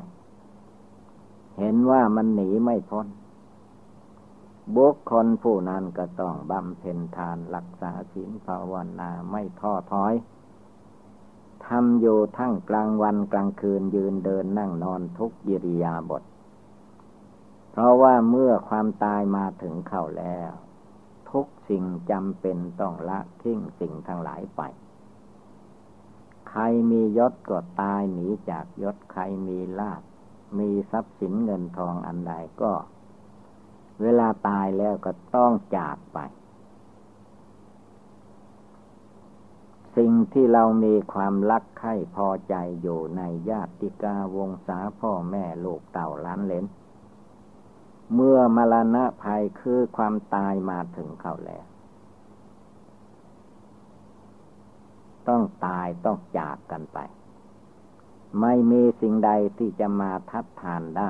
[1.57, 3.07] เห็นว่ามันหนีไม่พ้น
[4.75, 10.13] บุคคลผู้นั้นก็ต้องบำเพ็ญทานรักษาศีลภาวนาไม่ท้อถอย
[11.65, 16.23] ทำอยู่ทั้งกลางวันกลางคืนยืนเดินนั่งนอนทุกยิริยาบท
[17.71, 20.51] เพราะว่าเมื่อความตายมาถึงเข้าแล้ว
[21.31, 24.63] ทุกสิ่งจำเป็นต้องละทิ้งสิ่งทั้งหลายไป
[26.49, 30.01] ใครมียศก็ตายหนีจากยศใครมีลาภ
[30.59, 32.73] มีทรัพย์สินเงินทองอันใดก็
[34.01, 36.19] เวลาตายแล้วก็ต้องจากไป
[39.97, 46.65] สิ่งที่เรามีความรักใคร่พอใจอยู่ในญาติกาวงศาพ่อแม่ลูกเต่าล้านเลน
[48.13, 51.65] เมื่อมรณะภัยคือความตายมาถึงเขาแล้ว
[55.29, 56.99] ต้องตายต้องจากกันไป
[58.41, 61.09] ไม่มีสิ่งใดที่จะมาทัดทานได้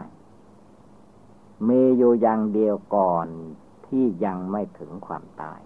[1.68, 3.28] มีอยู่อย่างเดียวก่อน
[3.88, 5.62] ที่ยังไม่ถึงความตาย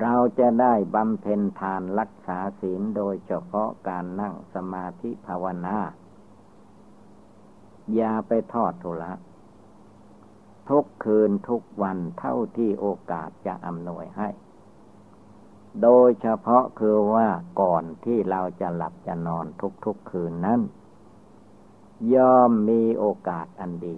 [0.00, 5.78] เราจะได้บำเพ็ญทานรักษาศีลโดยเฉพาะการนั่งสมาธิภาวนา
[7.94, 9.12] อย่าไปทอดทุละ
[10.68, 14.28] ทุกคืนทุกวันเท่าที่โอกาสจะอำนวยให้
[15.82, 17.28] โดยเฉพาะคือว่า
[17.60, 19.46] ก่อนที่เราจะหลับจะนอน
[19.84, 20.60] ทุกๆคืนนั้น
[22.14, 23.96] ย่อมมีโอกาสอันดี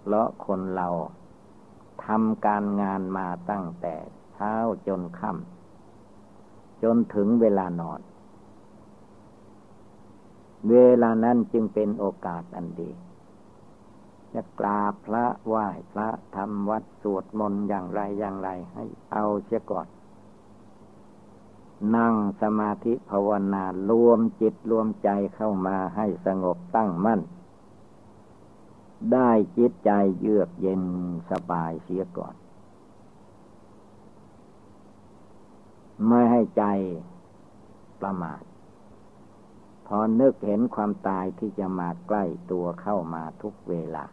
[0.00, 0.88] เพราะคนเรา
[2.04, 3.94] ทำการงานมาตั้งแต่
[4.32, 4.54] เช้า
[4.86, 8.00] จนค่ำจนถึงเวลานอน
[10.68, 12.90] เวลานั้นจึงเป็นโอกาสอันดี
[14.34, 19.86] จะกราบพระไหว้พระทำวัดสวดมนต์อย่างไรอย่างไรให้เอาเสียก่อน
[21.96, 27.20] นั่งสมาธิภาวนารวมจิตรวมใจเข้ามาให้สงบตั้งมั่น
[29.12, 30.82] ได้จิตใจเยือกเย็น
[31.30, 32.34] สบายเสียก่อน
[36.06, 36.64] ไม่ให้ใจ
[38.00, 38.42] ประมาท
[39.86, 44.04] พอนึกเห็นความตายที่จะมาใกล้ตัวเข้ามาทุกเวลา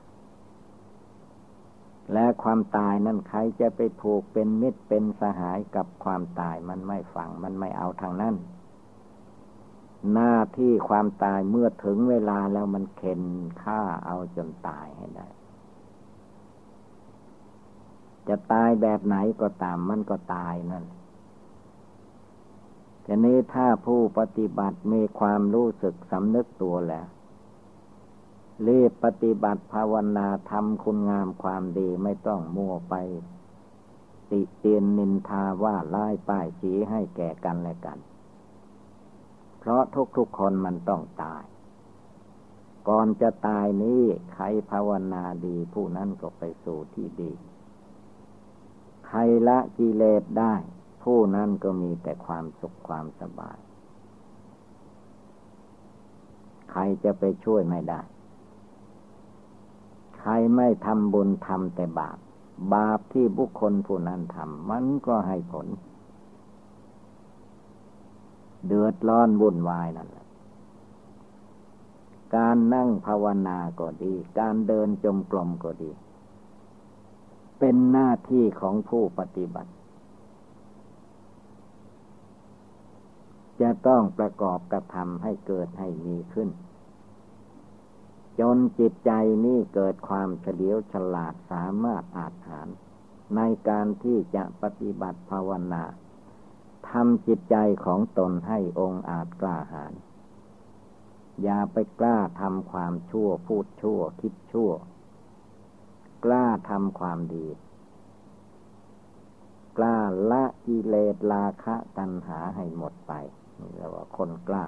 [2.13, 8.35] และความตายนั่นใครจะไปผูกเป็นมิตรเป็นสหายกับความตายมันไม่ฝังมันไม่เอาทางนั้น
[10.13, 13.21] หน้าที่ความตายเมื่อถึงเวลาแล้วมันเข็น
[13.61, 15.27] ฆ่าเอาจนตายให้ได้
[18.27, 20.85] จะตายแบบไหนก็ตามมันก็ตายนั่น
[23.05, 27.07] ทีนี้ถ้าผู้ปฏิบัติมีความรู้สึกสำนึกตัวแล้ว
[28.65, 32.95] รีบปฏิบัติภาวนาทำคุณงามความดีไม่ต้องมัวไป
[34.31, 37.97] ติเตียนนินทาว่าไล่ป้ายชีให้แก่กันและกัน
[39.59, 39.83] เพราะ
[40.17, 41.43] ทุกๆคนมันต้องตาย
[42.89, 44.01] ก่อนจะตายนี้
[44.33, 47.31] ใครภาวนาดีผู้นั้นก็ไปสู่ที่ดี
[49.07, 50.53] ใครละกิเลสได้
[51.03, 53.57] ผู้นั้นก็มีแต่ความสุขความสบาย
[56.71, 58.01] ใครจะไปช่วยไม่ได้
[60.19, 62.17] ใครไม่ทำบุญทำแต่บาป
[62.73, 65.67] บาปที่บุคคลผู้นั้นทำมันก็ให้ผล
[68.65, 70.25] เดือดร้อนวุ่นวายนั่นแหละ
[72.35, 75.91] การนั่งภาวนาก็ดี การเดินจมกลมก็ดี
[77.59, 79.71] เป็นหน้าที่ของผู้ปฏิบัติ
[83.61, 86.49] จะต้องประกอบกระทำให้เกิดให้มีขึ้น
[88.39, 89.11] จนจิตใจ
[89.45, 92.67] นี้เกิดความเฉลียวฉลาดสามารถอาจหาร
[93.35, 95.83] ในการที่จะปฏิบัติภาวนา
[96.89, 99.93] ทำจิตใจของตนให้องค์อาจกล้าหาญ
[101.43, 104.71] อย่าไปกล้าทำความชั่วพูดชั่ว คิดชั่ว
[106.25, 107.47] กล้าทำความดี
[109.77, 109.97] กล้า
[110.31, 113.13] ละกิเลสราคะตัณหาให้หมดไป
[113.59, 114.63] นี่เรียกว่าคนกล้า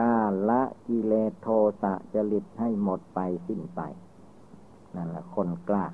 [0.00, 0.14] ล้า
[0.48, 1.48] ละกิเลสโท
[1.82, 3.80] สะจริตให้หมดไปสิ้นไป
[4.94, 5.86] นั่นแหละคนกล้า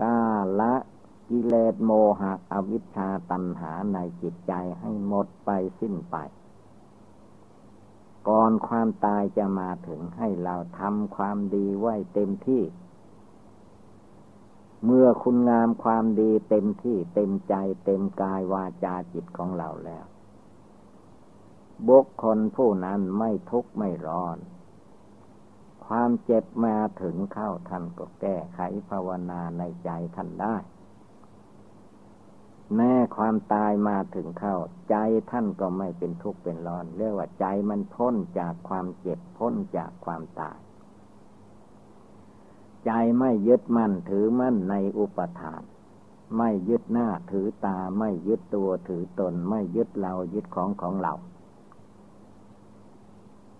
[0.00, 0.22] กล้า
[0.60, 0.74] ละ
[1.28, 6.16] กิเลสโมหะอวิชชาตัณหาในจิตใจให้หมดไปสิ้นไป
[8.28, 12.62] ก่อนความตายจะมาถึงให้เราทำความดีไว้เต็มที่
[14.84, 20.04] เมื่อคุณงามความดีเต็มที่เต็มใจเต็มกายวาจาจิตของเราแล้ว
[21.86, 28.60] บุคคลผู้นั้นไม่ทุกข์ไม่ร้อนคความเจ็บมาถึงเข้าท่านก็แก้ไข
[28.90, 30.56] ภาวนาในใจท่านได้
[32.74, 34.56] แม้ความตายมาถึงเข้า
[34.90, 34.96] ใจ
[35.30, 40.58] ท่านก็ไม่เป็นทุกข์เป็นร้อน เรียกว่าใจมันพ้นจากความเจ็บพ้นจากความตาย
[42.86, 45.62] ใจไม่ยึดมั่นถือมั่นในอุปทาน
[46.36, 51.14] ไม่ยึดหน้าถือตาไม่ยึดตัวถือตน ไม่ยึดเรายึดของของเรา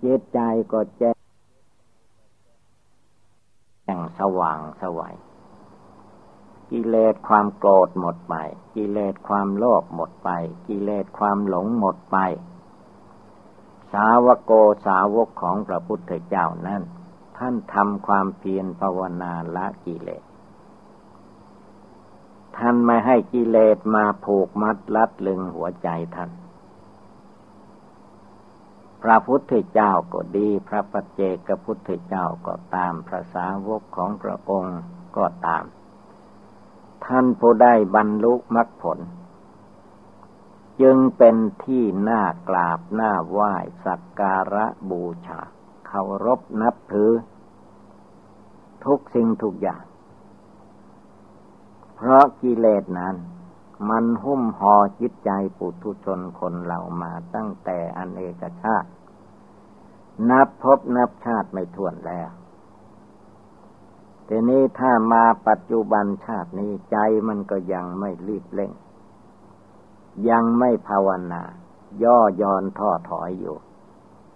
[0.05, 0.41] จิตใจ
[0.73, 1.13] ก็แจ้
[3.97, 5.17] งสว่างสวัย
[6.71, 8.35] กิเลสความโกรธหมดไป
[8.75, 10.31] กิเลสความโลภหมดไป
[10.69, 12.17] กิเลสความหลงหมดไป
[13.93, 14.53] สาวโก
[14.87, 16.83] สาวกของพระพุทธเจ้านั้น
[17.39, 20.23] ท่านทำความเพียรภาวนาละกิเลส
[22.57, 26.31] ท่านไม่ให้กิเลสมาผูกมัดลัดลึงหัวใจท่าน
[29.03, 34.81] พระพุทธเจ้าก็ดี พระปัจเจกพุทธเจ้าก็ตามพระสาวกของพระองค์
[35.17, 35.65] ก็ตาม
[37.05, 38.99] ท่านผู้ได้บรรลุมรรคผล
[40.81, 45.41] จึงเป็นที่น่ากราบน่าไหว้สักการะบูชา
[45.87, 47.13] เคารพนับถือ
[48.85, 49.83] ทุกสิ่งทุกอย่าง
[51.97, 53.15] เพราะกิเลสนั้น
[53.89, 58.91] มันหุ้มห่อจิตใจปุถุชนคนเรามาตั้งแต่อเนกชาติ
[60.31, 62.31] นับพบนับชาติไม่ถ้วนแล้ว
[64.29, 66.97] ทีนี้ถ้ามาปัจจุบันชาตินี้ใจ
[67.29, 68.73] มันก็ยังไม่รีบเร่ง
[70.29, 71.43] ยังไม่ภาวนา
[72.03, 73.57] ย่อยอนท้อถอยอยู่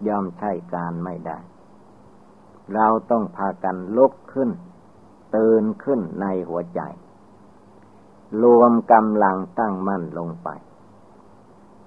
[0.07, 1.39] ย่อมใช่การไม่ได้
[2.75, 4.51] เราต้องพากันลุกขึ้น
[5.37, 6.81] ตื่นขึ้นในหัวใจ
[8.43, 10.49] รวมกำลังตั้งมั่นลงไป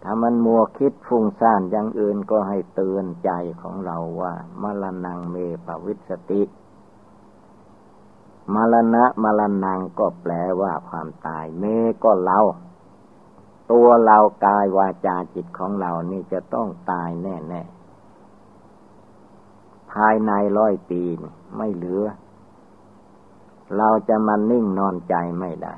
[0.03, 3.31] ถ้ามันมัวคิดฟุ้งซ่านอย่างอื่นก็ให้เตือนใจ
[3.61, 6.41] ของเราว่ามรณงเมปวิสติ
[8.53, 11.63] มรณะมรณงก็แปลว่าความตาย เม
[12.03, 12.39] ก็เรา
[13.71, 21.01] ตัวเรากายวาจาจิตของเรานี่จะต้องตายแน่ๆ ภายในร้อยปี
[21.57, 22.05] ไม่เหลือ
[23.77, 25.75] เราจะมานิ่งนอนใจไม่ได้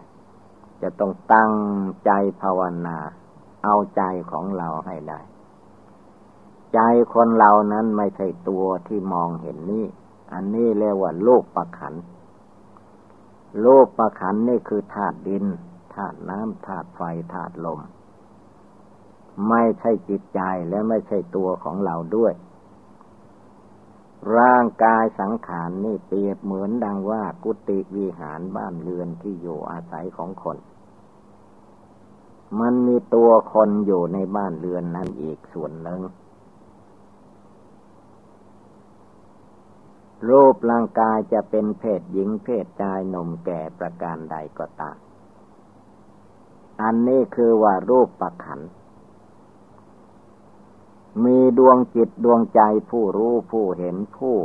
[0.82, 1.54] จะต้องตั้ง
[2.06, 2.12] ใจ
[2.42, 2.98] ภาวนา
[3.64, 5.20] เอาใจของเราให้ได้
[6.74, 6.80] ใจ
[7.14, 9.86] คนเรานั้นไม่ใช่ตัวที่มองเห็นนี่
[10.34, 11.94] อันนี้เรียกว่าโลกประขัน
[13.62, 15.46] โลกประขันนี่คือธาตุดิน
[15.96, 17.02] ธาตุน้ำธาตุไฟ
[17.34, 17.80] ธาตุลม
[19.50, 22.34] ไม่ใช่จิตใจและไม่ใช่ตัวของเราด้วย
[24.36, 30.58] ร่างกายสังขารนนี่เปรียบเหมือนดังว่ากุฏิวิหารบ้านเรือนที่อยู่อาศัยของคน
[32.60, 36.02] มันมีตัวคนอยู่ในบ้านเรือนนั้นอีกส่วนหนึ่ง
[40.30, 44.98] รูปร่างกายจะเป็นเพศหญิงเพศชายหนุ่มแก่ประการใดก็ตาม
[46.82, 48.60] อันนี้คือว่ารูปประขัน
[51.24, 54.38] มีดวงจิตดวงใจผู้รู้ผู้เห็นผู้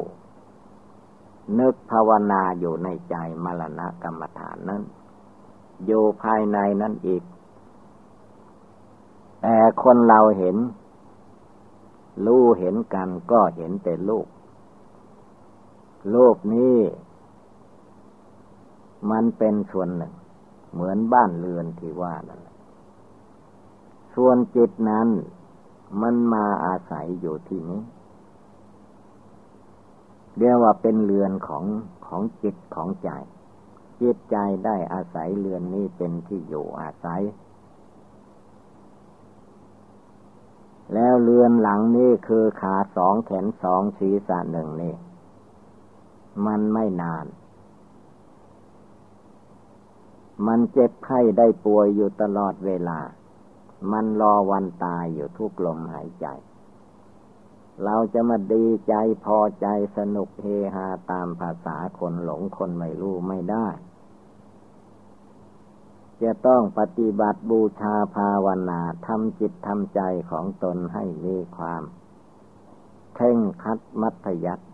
[1.58, 4.82] นึกภาวนาอยู่ในใจมรณะกรรมฐานนั้น
[5.86, 7.22] อยู่ภายในนั้นอีก
[9.42, 10.56] แต่คนเราเห็น
[12.26, 14.26] รู้เห็นกันก็เห็นแต่ลูก
[16.10, 16.76] โลกนี้
[19.10, 20.12] มันเป็นส่วนหนึ่ง
[20.72, 22.40] เหมือนบ้านเรือนที่ว่านั่น
[24.14, 25.08] ส่วนจิตนั้น
[26.00, 27.82] มันมาอาศัยอยู่ที่นี้
[30.38, 31.64] เรียกว่าเป็นเรือนของ
[32.06, 33.10] ของจิตของใจ
[34.00, 37.22] จิตใจได้อาศัยเรือนนี้เป็นที่อยู่อาศัย
[40.94, 44.94] แล้วเรือนหลังนี่คือขาสองแขนสองศีรษะหนึ่งนี่
[46.46, 47.26] มันไม่นาน
[50.46, 52.98] มันเจ็บไข้ได้ป่วยอยู่ตลอดเวลา
[53.92, 56.26] มันรอวันตายอยู่ทุกลมหายใจ
[57.84, 59.66] เราจะมาดีใจพอใจ
[59.96, 63.68] สนุกเฮฮาตามภาษาคนหลงคนไม่รู้ไม่ได้
[66.22, 71.82] จะต้องปฏิบัติบูชาภาวนาทำจิตทำใจของตนให้มีความ
[73.14, 74.66] เท่งคัดมัธยัติ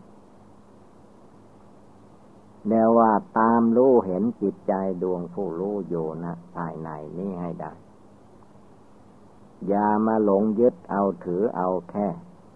[2.69, 6.89] แนวว่าตามรู้เห็นจิตใจดวงผู้รู้อยู่นะภายใน
[7.19, 7.73] นี้ให้ได้
[9.67, 12.07] อย่ามาหลงยึดเอาถือเอาแค่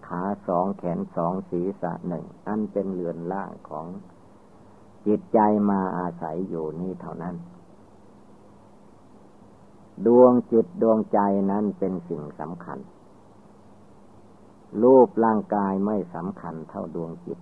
[0.07, 3.87] ขาสองแขนสองศีรษะหนึ่ง อันเป็นเรือนล่างของ
[5.07, 5.39] จิตใจ
[5.69, 7.35] มาอาศัยอยู่นี้เท่านั้น
[10.05, 11.19] ดวงจิตดวงใจ
[11.51, 12.79] นั้นเป็นสิ่งสำคัญ
[14.83, 17.39] รูปร่างกายไม่สำคัญเท่าดวงจิต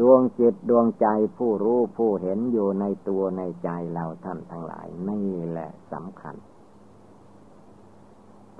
[0.00, 1.06] ดวงจิตดวงใจ
[1.36, 6.34] ผู้รู้ผู้เห็นอยู่ในตัวในใจเราท่านทั้งหลายนี่แหละสำคัญ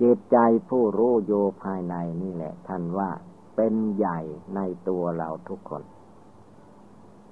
[0.00, 0.38] จิตใจ
[0.68, 3.10] ผู้รู้อยู่ภายในนี่แหละ ท่านว่า
[3.56, 4.20] เป็นใหญ่
[4.54, 5.82] ในตัวเราทุกคน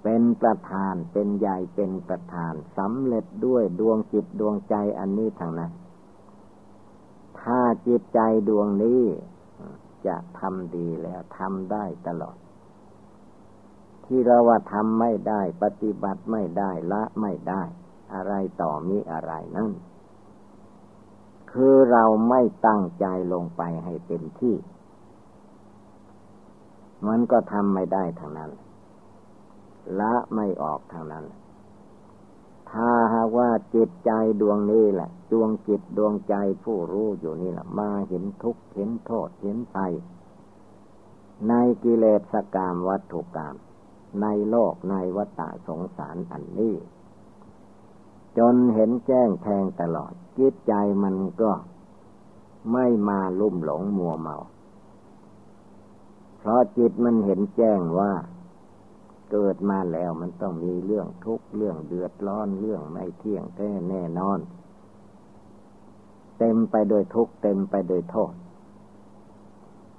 [0.02, 5.72] เป็นประธานเป็นใหญ่เป็นประธานสำเร็จด้วยดวงจิตดวงใจอันนี้ทางนั้น
[7.40, 9.02] ถ้าจิตใจดวงนี้
[10.06, 12.36] จะทำดีแล้วทำได้ตลอด
[14.04, 17.62] ที่เราว่าทำไม่ได้ ปฏิบัติไม่ได้ละไม่ได้
[18.14, 19.72] อะไรต่อมีอะไรนั่น
[21.54, 24.56] คือเราไม่ตั้งใจลงไปให้เต็มที่
[27.06, 28.50] มันก็ทำไม่ได้ทางนั้น
[30.00, 31.24] ละไม่ออกทางนั้น
[32.70, 36.34] ถ้าหากว่าจิตใจดวงนี้แหละ ดวงจิตดวงใจ
[36.64, 39.92] ผู้รู้อยู่นี่แหละมาเห็นทุกข์เห็นโทษเห็นภัย
[41.48, 41.52] ใน
[41.82, 43.54] กิเลสกรรมวัตถุกรรม
[44.22, 46.74] ในโลกในวัฏสงสารอันนี้
[48.38, 50.72] จนเห็นแจ้งแทงตลอด จิตใจ
[51.02, 51.52] มันก็
[52.72, 54.36] ไม่มาลุ่มหลงมัวเมา
[56.38, 58.12] เพราะจิตมันเห็นแจ้งว่า
[59.30, 64.38] เกิดมาแล้วมันต้องมีเรื่องทุกข์เรื่องเดือดร้อนเรื่องไม่เที่ยงแท้แน่นอน
[66.38, 68.34] เต็มไปโดยทุกข์เต็มไปโดยโทษ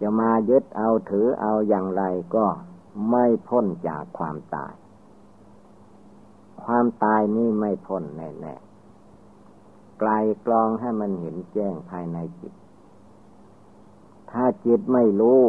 [0.01, 2.03] จะมายึดเอาถือเอาอย่างไร
[2.35, 2.45] ก็
[3.09, 4.73] ไม่พ้นจากความตาย
[6.63, 10.11] ความตายนี่ไม่พ้นแน่ๆไกล
[10.45, 12.53] กลองให้มันเห็นแจ้งภายในจิต
[14.31, 15.41] ถ้าจิตไม่รู้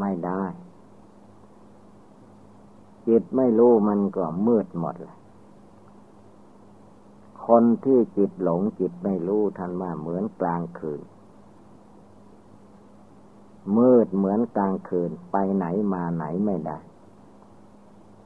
[0.00, 0.44] ไม่ได้
[3.08, 5.16] จิตไม่รู้มันก็มืดหมดเลย
[7.46, 11.00] คนที่จิตหลงจิตไม่รู้ท่านว่าเหมือนกลางคืน
[13.76, 16.78] มืดเหมือนกลางคืนไปไหนมาไหนไม่ได้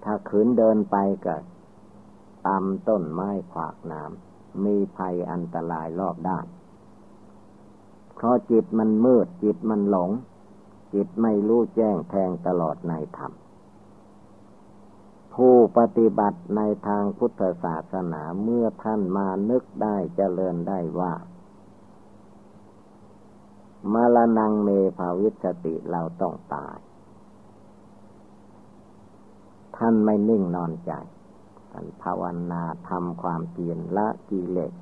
[0.04, 1.36] ถ้าขืนเดินไปก็
[2.46, 6.46] ตามต้นไม้ขวากน้ำมีภัยอันตรายรอบด้าน
[8.14, 10.10] เพราะจิตมันมืด จิตมันหลง
[10.94, 13.32] จิตไม่รู้แจ้งแทงตลอดในธรรม
[15.34, 21.14] ผู้ปฏิบัติในทางพุทธศาสนาเมื่อท่านมานึกได้เจริญได้ว่า
[23.92, 26.76] มรณังเมภวิสสติเราต้องตาย
[29.76, 30.92] ท่านไม่นิ่งนอนใจ
[31.72, 32.22] ท่านภาว
[32.52, 34.72] นาทำความเพียรละกิเลส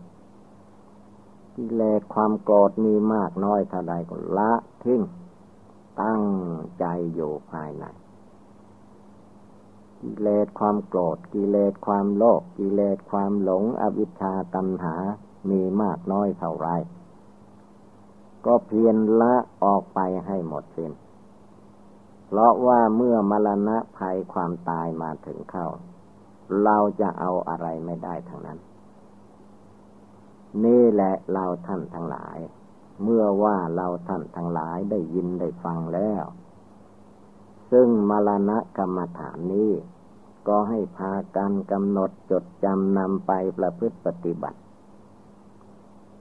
[1.56, 4.52] กิเลสความโกรธมีมากน้อยเท่าใดก็ละ
[4.84, 5.02] ทิ้ง
[6.02, 6.22] ตั้ง
[6.78, 6.84] ใจ
[7.14, 7.84] อยู่ภายใน
[10.02, 14.94] กิเลสความโกรธกิเลสความโลภกิเลสความหลงอวิชชาตัณหา
[15.50, 16.68] มีมากน้อยเท่าไร
[18.46, 19.34] ก็เพียรละ
[19.64, 20.92] ออกไปให้หมดสิน้น
[22.34, 25.66] เพราะว่าเมื่อมรณะภัยความตายมาถึงเข้า
[26.64, 28.58] เราจะเอาอะไรไม่ได้ทั้งนั้น
[30.64, 32.38] นี่แหละเราท่านทั้งหลาย
[33.02, 36.24] เมื่อว่าเราท่านทั้งหลายได้ยินได้ฟังแล้ว
[37.72, 39.70] ซึ่งมรณะกรรมฐานนี้
[40.48, 44.58] ก็ให้พากันกำหนดจดจำนำไปประพฤติปฏิบัติ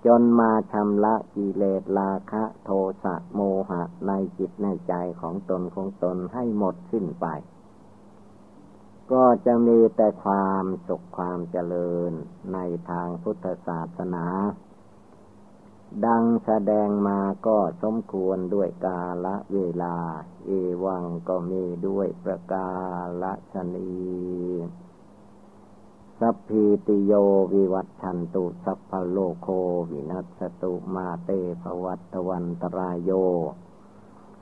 [0.05, 2.69] จนมาชำระกิเลสราคะโท
[3.03, 3.39] สะโม
[3.69, 7.27] หะในจิตในใจของตนของตนให้หมดสิ้นไป
[9.11, 12.11] ก็จะมีแต่ความสุขความเจริญ
[12.53, 12.57] ใน
[12.89, 14.25] ทางพุทธศาสนา
[16.05, 19.97] ดังแสดงมาก็สมควรด้วยกาละเวลา
[20.45, 20.51] เอ
[20.85, 22.69] วังก็มีด้วยประกา
[23.21, 23.91] ละชนี
[26.23, 27.13] สัพพีติโย
[27.53, 29.47] วิวัตชันตุสัพพโลโค
[29.89, 31.29] วินัสตุมาเต
[31.61, 33.11] ภวัตวันตรายโย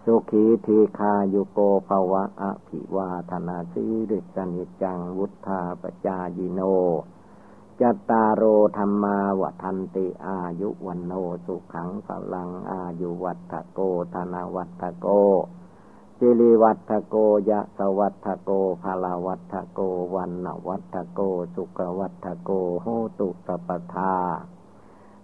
[0.03, 6.61] สุขีทีคายุโกภวะอภิวาธนาสีริสนิจังวุธาปจายิโน
[7.82, 8.43] จัตตารโอ
[8.77, 11.13] ธรรมาวทันติอายุวันโน
[11.45, 13.80] สุขังพลังอายุวัตโก
[14.13, 15.07] ธนวัตโก
[16.22, 17.15] สิริวัตโก
[17.49, 18.51] ยะสวัตโก
[18.84, 19.80] ภาลาวัตโก
[20.15, 21.20] วันนวัตโก
[21.55, 22.49] สุกวัตโก
[22.82, 22.88] โห
[23.20, 24.15] ตุสปทา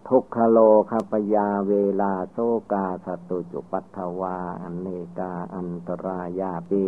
[0.08, 0.58] ทุกขโล
[0.90, 2.38] คปยาเวลาโซ
[2.72, 4.88] กาสตุจุปัตถวาอันเน
[5.20, 6.84] กาอันตรายาปิ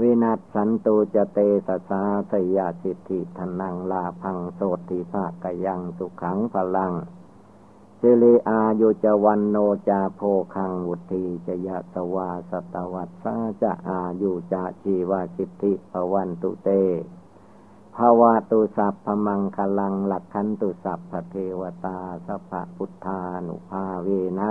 [0.00, 4.60] วินัสสันตุจเตสสาสยาสิทธิทนังลาพังโส
[4.90, 6.92] ติภาคยังสุขังพลัง
[8.00, 9.56] สิริอายุจวันโน
[9.88, 10.20] จาโพ
[10.54, 16.70] คังวุธีจยะสวาสตวัตสาจะอายุจะชีวาสิทธิภวันตุเต
[17.96, 24.48] ภาวะตุสัพพมังคลังหลักขันตุสัพพเทวตาสัพพุทธานุภาเวนะ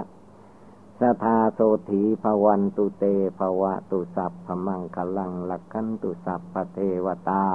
[0.99, 3.05] สทาโสถีภวันตุเต
[3.39, 7.45] ภวะตุสัพพมังคลังหลักขันตุสัพพเทวตา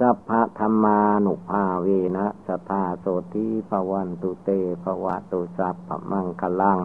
[0.00, 1.86] สัพพะธรรมานุภาเว
[2.16, 4.50] นะสทาโสถีภวันตุเต
[4.82, 6.80] ภวะตุสัพพมังคลัง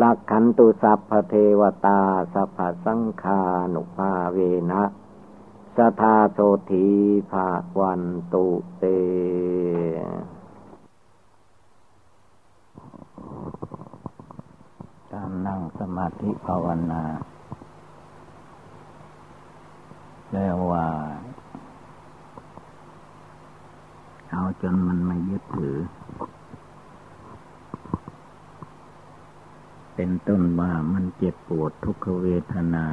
[0.00, 2.00] ลักขันตุสัพพเทวตา
[2.34, 3.40] สัพพสังคา
[3.74, 4.38] นุภาเว
[4.70, 4.82] นะ
[5.76, 6.38] สทาโส
[6.70, 6.86] ถี
[7.30, 7.48] ภา
[7.80, 8.02] วัน
[8.32, 8.46] ตุ
[8.78, 8.84] เต
[15.12, 17.02] การนั่งสมาธิภาวนา
[20.32, 20.86] เรียกว่า
[24.38, 25.76] เอาจนมันไม่ยึดถือ
[29.94, 32.84] เป็นต้นว่ามันเจ็บปวดทุกขเวทนา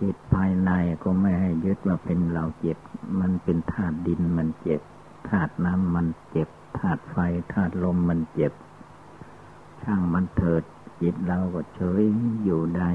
[0.00, 0.70] จิตภายใน
[1.02, 2.78] ก็ไม่ให้ยึดว่าเป็นเราเจ็บ
[3.20, 4.80] มันเป็นธาตุดินมันเจ็บ
[5.28, 6.48] ธาตุน้ำมันเจ็บ
[6.78, 7.16] ธาตุไฟ
[7.52, 8.52] ธาตุลมมันเจ็บ
[9.82, 10.62] ช่างมันเถิด
[11.00, 12.02] จิตเราก็เฉย
[12.44, 12.90] อยู่ได้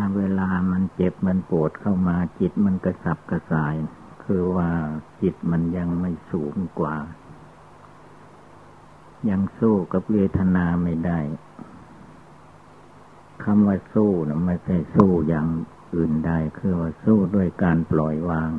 [0.00, 3.74] ถ้าเวลามันเจ็บมันปวดเข้ามาจิตมันกระสับกระส่าย
[4.24, 4.70] คือว่า
[5.22, 6.96] จิตมันยังไม่สูงกว่า
[9.30, 11.20] ยังสู้กับเวทนาไม่ได้
[13.44, 15.48] คำว่าสู้นะไม่ใช่สู้อย่าง
[15.94, 18.50] อื่นใดคือว่าสู้ด้วยการปล่อยวาง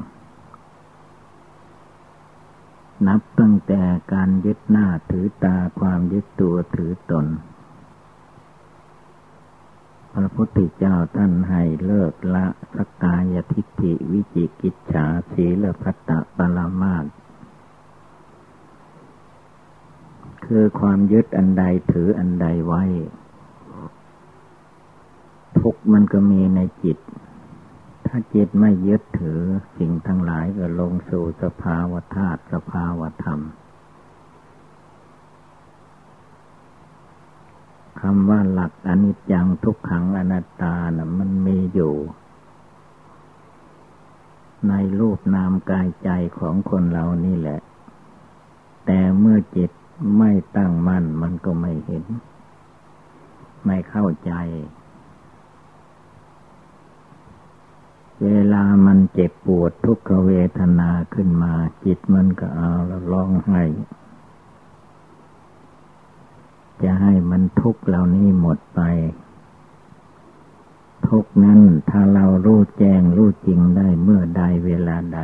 [3.07, 3.81] นับตั้งแต่
[4.13, 7.25] การยึดหน้าถือตาความยึดตัวถือตน
[10.13, 12.45] พระพุทธเจ้าท่านให้เลิกละ
[12.75, 17.05] สกายทิฏฐิวิจิกิจฉาสีลพัตตปรามาต
[20.45, 22.83] คือความยึดอันใดถืออันใดไว้
[25.59, 26.97] ทุกมันก็มีในจิต
[28.05, 29.41] ถ้าจิตไม่ยึดถือ
[29.77, 33.39] สิ่งทั้งหลายก็ลงสู่สภาวธาตุสภาวธรรม
[38.01, 41.93] คำว่าหลักอนิจจังทุกขังอนัตตานะ่ะมันมีอยู่
[44.67, 46.09] ในรูปนามกายใจ
[46.39, 47.59] ของคนเรานี่แหละ
[48.85, 49.71] แต่เมื่อจิต
[50.17, 52.05] ไม่ตั้งมั่นมันก็ไม่เห็น
[53.65, 54.33] ไม่เข้าใจ
[58.23, 61.53] เวลามันเจ็บปวดทุกขเวทนาขึ้นมา
[61.85, 63.61] จิตมันก็เอาแล้วร้องไห้
[66.83, 68.81] จะให้มันทุกข์เหล่านี้หมดไป
[71.07, 75.19] ทุกนั้นถ้าเรารู้แจ้งรู้จริงได้เมื่อใดเวลาใด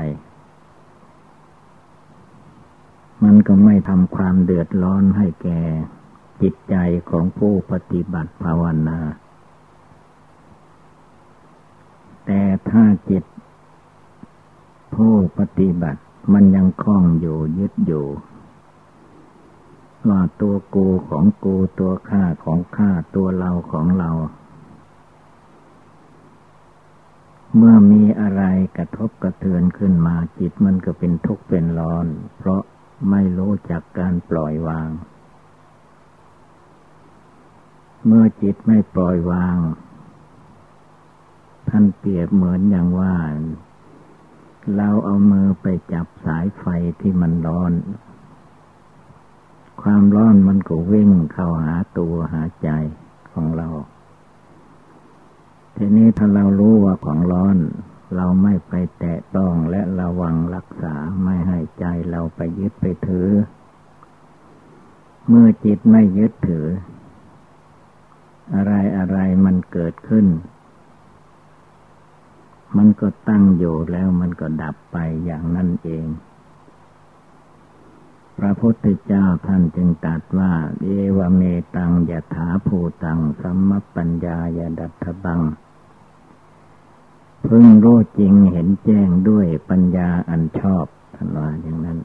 [3.24, 5.62] มันก็ไม่ทำความเดือดร้อนให้แก่
[6.41, 6.76] จิตใจ
[7.10, 8.99] ของผู้ปฏิบัติภาวนา
[12.26, 13.24] แต่ถ้าจิต
[14.95, 16.01] ผู้ปฏิบัติ
[16.34, 18.06] มันยังคล้องอยู่ยึดอยู่
[20.10, 24.10] ว่าตัวกูของกูตัวข้าของข้าตัวเราของเรา
[27.56, 28.43] เมื่อมีอะไร
[28.78, 32.06] กระทบกระเทือนขึ้นมาจิตมันก็เป็นทุกข์เป็นร้อน
[32.38, 32.62] เพราะ
[33.10, 34.89] ไม่รู้จักการปล่อยวาง
[38.06, 39.58] เมื่อจิตไม่ปล่อยวาง
[41.70, 43.16] ท่านเปรียบเหมือนอย่างว่า
[44.78, 46.66] เราเอามือไปจับสายไฟ
[47.01, 47.74] ที่มันร้อน
[49.82, 52.69] ความร้อนมันก็วิ่งเข้าหาตัวหาใจ
[53.34, 53.67] ของเรา
[55.76, 57.57] ทีนี้ถ้าเรารู้ว่าของร้อน
[58.15, 63.30] เราไม่ไปแตะต้องและระวังรักษาไม่ให้ใจเราไปยึดไปถือ
[65.28, 66.67] เมื่อจิตไม่ยึดถือ
[68.55, 70.28] อะไรอะไรมันเกิดขึ้น
[72.78, 76.05] มันก็ตั้งอยู่แล้วมันก็ดับไปอย่างนั้นเอง
[78.39, 81.41] พระพุทธเจ้าท่านจึงตรัสว่า เอวเม
[81.75, 85.41] ตังยะถาภูตังสัมมปัญญายดัตถบัง
[87.47, 91.99] พึงรู้จริงเห็นแจ้งด้วยปัญญาอันชอบท่านว่าอย่างนั้น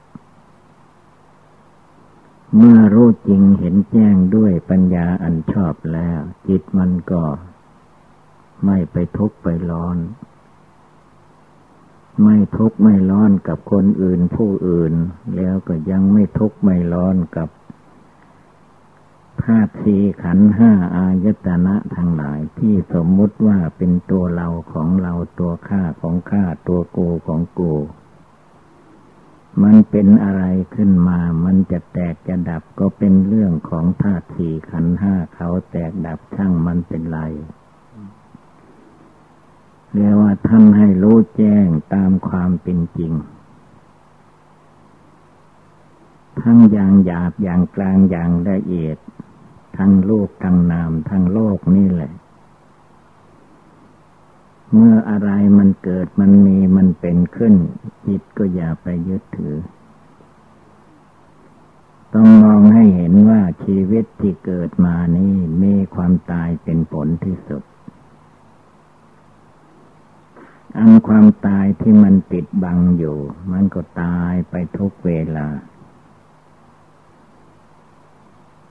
[2.56, 7.22] เมื่อรู้จริงเห็นแจ้งด้วยปัญญาอันชอบแล้ว จิตมันก็
[8.64, 9.96] ไม่ไปทุกข์ไปร้อน
[12.22, 14.94] ไม่ทุกข์ไม่ร้อนกับคนอื่นผู้อื่น
[15.36, 17.48] แล้วก็ยังไม่ทุกข์ไม่ร้อนกับ
[19.42, 27.62] ธาตุสีขันห้าอายตนะทั้งหลายที่สมมุติว่าเป็นตัวเราของเราตัวข้าของข้าตัวโกของโก
[29.62, 30.44] มันเป็นอะไร
[30.74, 37.20] ขึ้นมา มันจะแตกจะดับก็เป็นเรื่องของธาตุสีขันห้าเขาแตกดับช่างมันเป็นไร
[39.94, 43.12] เรียกว่าท่านให้รู้แจ้งตามความเป็นจริง
[46.40, 48.96] ททั้งอย่างหยาบอย่างกลางอย่างละเอียด
[49.76, 52.12] ทั้งโลกทั้งนามทั้งโลกนี่แหละ
[54.74, 57.54] เมื่ออะไรมันเกิดมันมีมันเป็นขึ้น
[58.06, 59.56] จิตก็อย่าไปยึดถือ
[62.14, 67.62] ต้องมองให้เห็นว่าชีวิตที่เกิดมานี้มีความตายเป็นผลที่สุด
[70.76, 73.18] อันความตายที่มันปิดบังอยู่
[73.52, 75.48] มันก็ตายไปทุกเวลา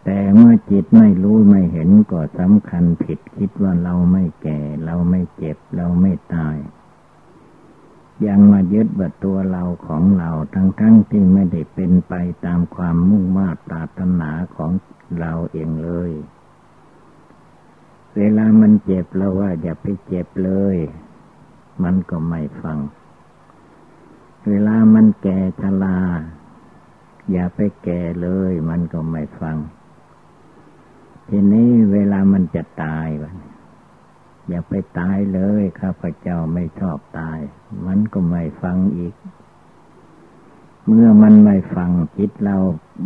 [0.03, 6.57] แต่เมื่อจิตไม่รู้ไม่เห็นก็สำคัญผิดคิดว่าเราไม่แก่ เราไม่เจ็บ เราไม่ตาย
[8.27, 12.13] ยังมายึดว่าตัวเราของเราทั้งทั้งที่ไม่ได้เป็นไป
[12.45, 14.71] ตามความมุ่งมา่ปรารถนาของ
[15.19, 16.11] เราเองเลย
[18.15, 20.77] เวลามันเจ็บเราว่าอย่าไปเจ็บเลย
[21.83, 22.77] มันก็ไม่ฟัง
[24.47, 25.99] เวลามันแก่ชรา
[27.31, 29.57] อย่าไปแก่เลย มันก็ไม่ฟัง
[31.29, 33.31] ทีนี้เวลามันจะตายวะ
[34.47, 37.39] อย่าไปตายเลยข้าพเจ้าไม่ชอบตาย
[37.87, 39.15] มันก็ไม่ฟังอีก
[40.87, 42.57] เมื่อมันไม่ฟังจิตเรา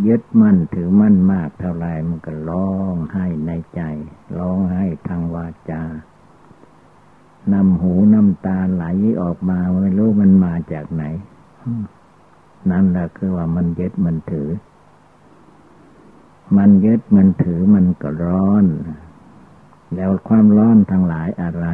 [0.07, 3.81] ยึดมั่นถือมั่นมากเท่าไรมันก็ร้องไห้ในใจ
[4.37, 5.83] ร้องไห้ทางวาจา
[7.51, 8.85] น้ำหูน้ำตาไหล
[9.21, 11.03] ออกมาไม่รู้มันมาจากไหน
[12.71, 14.49] นั่นแหละคือว่ามันยึดมันถือ
[16.57, 18.65] มันยึดมันถือมันก็ร้อน
[19.95, 21.65] แล้วความร้อนทั้งหลายอะไร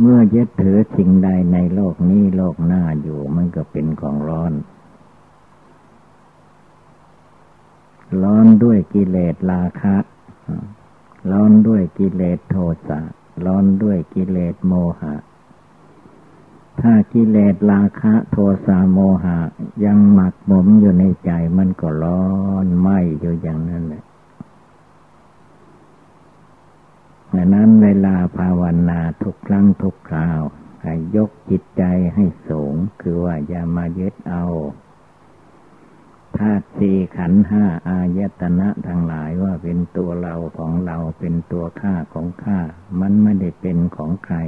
[0.00, 4.52] เมื่อยึดถือสิ่งใดในโลกนี้โลกหน้าอยู่มันก็เป็นของร้อน
[8.22, 9.96] ร้อนด้วยกิเลสราคะ
[11.30, 12.56] ร้อนด้วยกิเลสโท
[12.88, 13.00] สะ
[13.44, 15.14] ร้อนด้วยกิเลสโมหะ
[16.80, 19.38] ถ้ากิเลสราคะโทสะโมหะ
[19.84, 22.24] ยังหมักหมมอยู่ในใจมันก็ร้อ
[22.64, 22.88] นไหม
[23.20, 24.04] อยู่อย่างนั้นแหละ
[27.34, 30.40] ดังนั้นเวลาภาวนาทุกครั้งทุกคราว
[30.82, 31.82] ให้ยกจิตใจ
[32.14, 34.44] ให้สูง คือว่าอย่ามายึดเอา
[36.38, 42.58] ธาตุสี่ขันห้าอายตนะทั้งหลายว่าเป็นตัวเราของเราเป็นตัวข้าของข้า
[43.00, 44.38] มันไม่ได้เป็นของใคร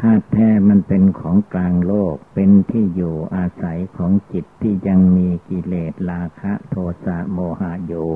[0.00, 8.10] ธาตุแท้มันเป็นของกลางโลก เป็นที่อยู่อาศัยของจิตที่ยังมีกิเลสราคะโทสะโมหะอยู่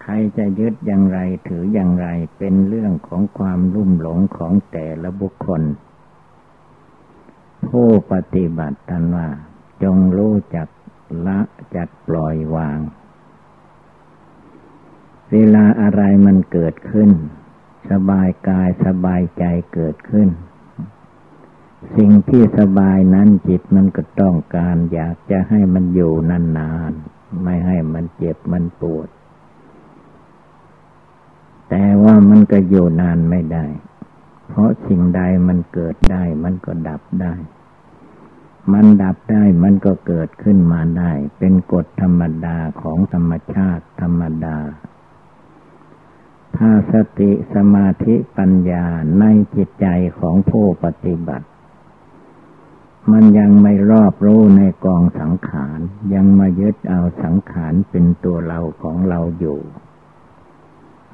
[0.00, 1.18] ใครจะยึดอย่างไร
[1.48, 2.06] ถืออย่างไร
[2.38, 5.62] เป็นเรื่องของความรุ่มหลงของแต่ละบุคคล
[7.66, 9.28] ผู้ปฏิบัติตันว่า
[9.82, 10.68] จงรู้จัก
[11.26, 11.38] ละ
[11.74, 12.78] จัดปล่อยวาง
[15.30, 17.10] เวลาอะไรมันเกิดขึ้น
[17.90, 20.28] สบายกายสบายใจเกิดขึ้น
[21.96, 29.08] สิ่งที่สบายนั้นจิตมันก็ต้องการอยากจะให้มันอยู่นานๆ ไม่ให้มันเจ็บมันปวด
[31.68, 33.66] แต่ว่ามันก็อยู่นานไม่ได้
[34.48, 37.34] เพราะสิ่งใดมันเกิดได้มันก็ดับได้
[38.72, 44.58] มันดับได้มันก็เกิดขึ้นมาได้ เป็นกฎธรรมดาของธรรมชาติธรรมดา
[46.56, 48.86] ถ้าสติสมาธิปัญญา
[49.20, 49.24] ใน
[49.56, 49.86] จิตใจ
[50.18, 51.46] ของผู้ปฏิบัติ
[53.12, 55.78] มันยังไม่รอบรู้ในกองสังขาร
[56.14, 59.58] ยังมายึดเอาสังขารเป็นตัวเราของเราอยู่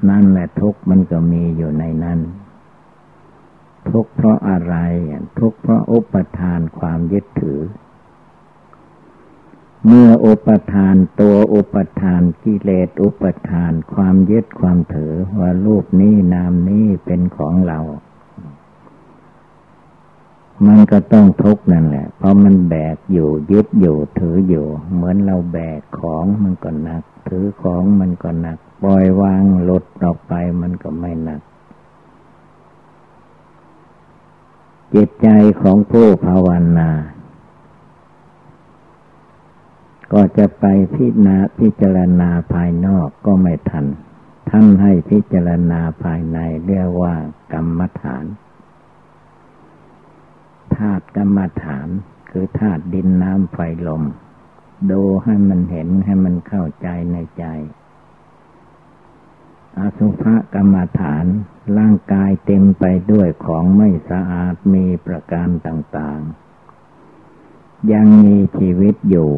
[0.09, 2.19] นั่นแหละทุกมันก็มีอยู่ในนั้น
[3.91, 4.75] ทุกข์เพราะอะไร
[5.39, 7.61] ทุกข์เพราะอุปทานความยึดถือ
[9.87, 17.81] เมื่ออุปทานตัวอุปทานกิเลสอุปทานความยึดความถือว่ารูปนี้นามนี้เป็นของเรา
[20.67, 31.41] มันก็ต้องทุกข์นั่นแหละ เพราะมันแบกอยู่ยึดอยู่ถืออยู่ เหมือนเราแบกของมันก็หนัก ถือของมันก็หนักปล่อยวางหลุดออกไปมันก็ไม่หนัก
[34.95, 35.29] จิตใจ
[35.63, 36.91] ของผู้ภาวนา
[40.13, 40.65] ก็จะไป
[40.95, 43.87] พิจารณาพิจารณาภายนอกก็ไม่ทัน
[44.51, 47.15] ท่านให้พิจารณาภายในเรียกว่า
[47.53, 48.25] กรรมฐาน
[50.77, 51.89] ธาตุกรรมฐาน
[52.31, 54.03] คือธาตุดินน้ำไฟลม
[54.91, 57.45] ดูให้มันเห็นให้มันเข้าใจในใจ
[59.79, 60.25] อสุภ
[60.55, 61.27] กรรมฐาน
[61.79, 69.33] ร่างกายเต็มไปด้วยของไม่สะอาดมีประการต่างๆ ยังมีชีวิตอยู่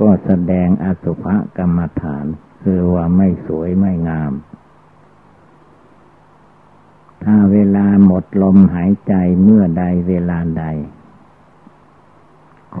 [0.00, 1.24] ก็แสดงอสุภ
[1.58, 2.26] กรรมฐาน
[2.62, 4.32] คือว่าไม่สวยไม่งาม
[7.24, 10.64] ถ้าเวลาหมดลมหายใจเมื่อใดเวลาใด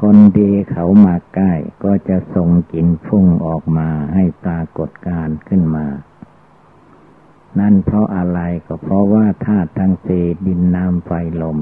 [0.14, 1.52] นดีเขามาใกล้
[1.84, 5.86] ก็จะส่งกลิ่นฟุ้งออกมาให้ปรากฏการขึ้นมา
[7.60, 11.10] นั่นเพราะอะไรก็เพราะว่าธาตุทั้งสี่ดินน้ำไฟ
[11.42, 11.58] ลม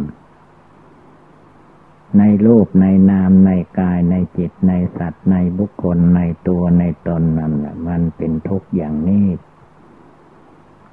[2.18, 9.26] ในรูปในนามในกายในจิตในสัตว์ในบุคคลในตัวในตนนั่นแหละมันเป็นทุกอย่างนี้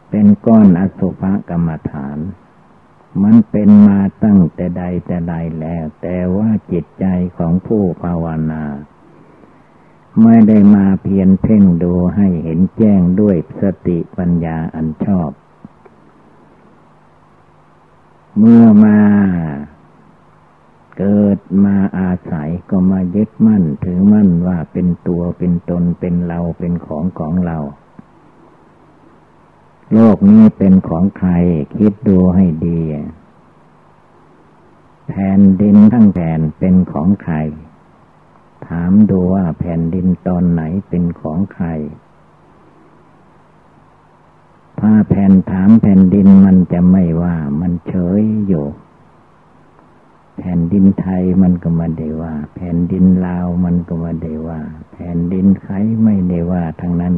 [0.10, 2.18] เป็นก้อนอสุภกรรมฐาน
[3.24, 7.06] มันเป็นมาตั้งแต่ใดแต่ใดแล้ว แต่ว่าจิตใจ
[7.38, 8.64] ของผู้ภาวนา
[10.24, 15.32] ไม่ได้มาเพียนเพ่งดูให้เห็นแจ้งด้วยสติปัญญาอันชอบ
[18.38, 18.98] เมื่อมา
[20.98, 27.58] เกิดมาอาศัยก็มายึดมั่นถือมั่นว่าเป็นตัวเป็นตนเป็นเราเป็นของของเรา
[29.94, 31.32] โลกนี้เป็นของใคร
[31.78, 32.80] คิดดูให้ดี
[35.08, 37.36] แผ่นดินทั้งแผ่นเป็นของใคร
[38.70, 41.68] ถามดูว่าแผ่นดินตอนไหนเป็นของใคร
[44.80, 48.66] ถ้าแผ่นถามแผ่นดินมันจะไม่ว่ามันเฉยอยู่
[50.38, 54.60] แผ่นดินไทยมันก็มาได้ว่า แผ่นดินลาวมันก็มาได้ว่า
[54.94, 57.16] แผ่นดินใครไม่ได้ว่าทั้งนั้น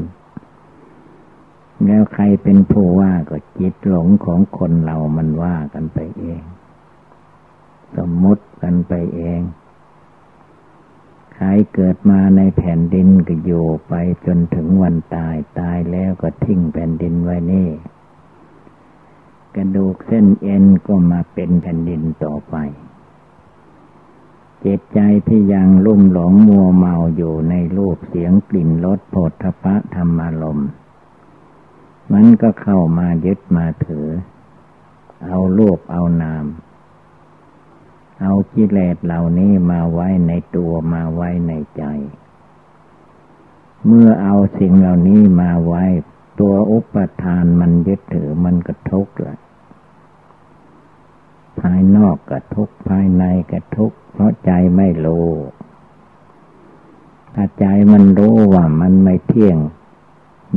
[1.86, 6.42] แล้วใครเป็นผู้ว่าก็จิตหลงของคนเรามันว่ากันไปเอง
[7.98, 9.42] สมมติกันไปเอง
[11.44, 13.94] ใครเกิดมาในแผ่นดินก็อยู่ไป
[14.26, 17.70] จนถึงวันตายตายแล้วก็ทิ้งแผ่นดินไว้นี่
[19.56, 22.56] กระดูกเส้นเอ็นก็มาเป็นแผ่นดินต่อไป
[24.60, 30.62] เจตใจที่ยังลุ่มหลงมัวเมาอยู่ในรูปเสียงกลิ่นรสโผฏฐพะธรรมารม
[32.14, 34.08] มันก็เข้ามายึดมาถือ
[35.26, 36.46] เอาลูกเอานาม
[38.22, 41.84] เอากิเลสเหล่านี้มาไว้ในตัวมาไว้ในใจ
[43.86, 45.84] เมื่อเอาสิ่งเหล่านี้มาไว้
[46.40, 49.38] ตัวอุปทานมันยึดถือมันก็ทุกข์ละ
[51.60, 55.30] ภายนอกก็ทุกข์ภายในก็ทุกข์เพราะใจไม่รู้
[57.36, 59.58] ถ้าใจมันรู้ว่ามันไม่เที่ยง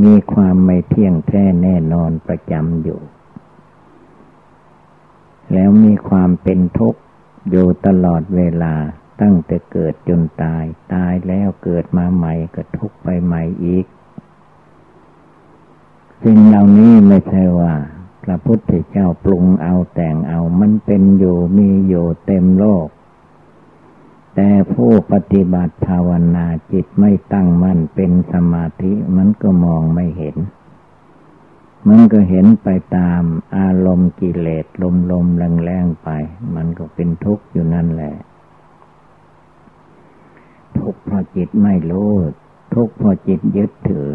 [0.02, 3.00] มีความไม่เที่ยงแท้แน่นอนประจำอยู่
[5.52, 7.00] แล้วมีความเป็นทุกข์
[7.50, 8.74] อยู่ตลอดเวลา
[9.20, 13.86] ตั้งแต่เกิดจนตาย ตายแล้วเกิดมาใหม่ก็ทุกไปใหม่อีก
[16.24, 17.74] สิ่งเหล่านี้ไม่ใช่ว่า
[18.24, 22.88] พระพุทธเจ้าปรุงเอาแต่งเอามันเป็นอยู่มีอยู่เต็มโลก
[24.34, 30.36] แต่ผู้ปฏิบัติภาวนาจิตไม่ตั้งมั่นเป็นสมาธิมันก็มองไม่เห็น
[31.88, 33.22] มันก็เห็นไปตาม
[33.56, 36.08] อารมณ์กิเลสลมลมแรงแรงไป
[36.54, 38.14] มันก็เป็นทุกข์อยู่นั่นแหละ
[40.78, 42.10] ทุกข์เพราะจิตไม่รู้
[42.74, 44.12] ทุกข์เพราะจิตยึดถือ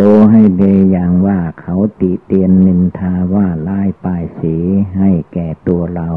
[0.00, 4.56] ดูให้ดีอย่างว่าเขาติเตียนนินทาว่าไลายปลายสี
[4.96, 6.10] ให้แก่ตัวเรา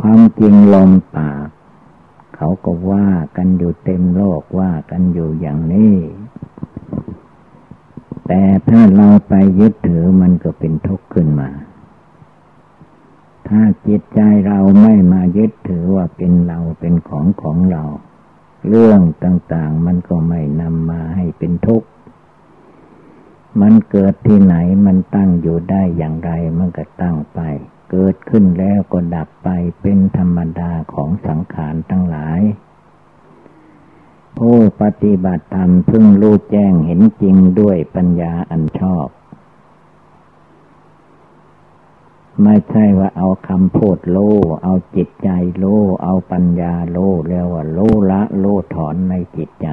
[0.00, 1.48] ความจริงลมปาก
[2.44, 5.96] เขาก็ว่ากันอยู่เต็มโลกว่ากันอยู่อย่างนี้
[8.26, 11.50] แต่ถ้าเราไปยึดถือมันก็เป็นทุกข์ขึ้นมา
[13.48, 17.84] ถ้าจิตใจเราไม่มายึดถือว่าเป็นเราเป็นของของเรา
[18.68, 21.88] เรื่องต่างๆมันก็ไม่นำมาให้เป็นทุกข์
[23.60, 27.40] มันเกิดที่ไหนมันตั้งอยู่ได้อย่างไรมันก็ตั้งไป
[27.94, 29.48] เกิดขึ้นแล้วก็ดับไป
[29.80, 32.40] เป็นธรรมดาของสังขารทั้งหลาย
[34.38, 39.06] ผู้ปฏิบัติธรรมพึ่งรู้แจ้งเห็นจริงด้วยปัญญาอันชอบ
[42.42, 44.18] ไม่ใช่ว่าเอาคำพูดโล
[44.62, 45.28] เอาจิตใจ
[45.58, 45.66] โล
[46.02, 47.78] เอาปัญญาโลแล้วว่าโล
[48.10, 49.68] ละโลถอนในจิตใจ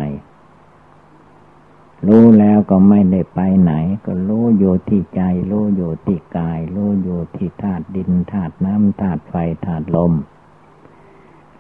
[2.08, 3.74] รู้แล้วก็ไม่ได้ไปไหน
[4.06, 5.22] ก็รู้อยู่ที่ใจ
[5.52, 9.36] รู้อยู่ที่กาย รู้อยู่ที่ธาตุดินธาตุน้ำธาตุไฟ
[9.66, 10.14] ธาตุลม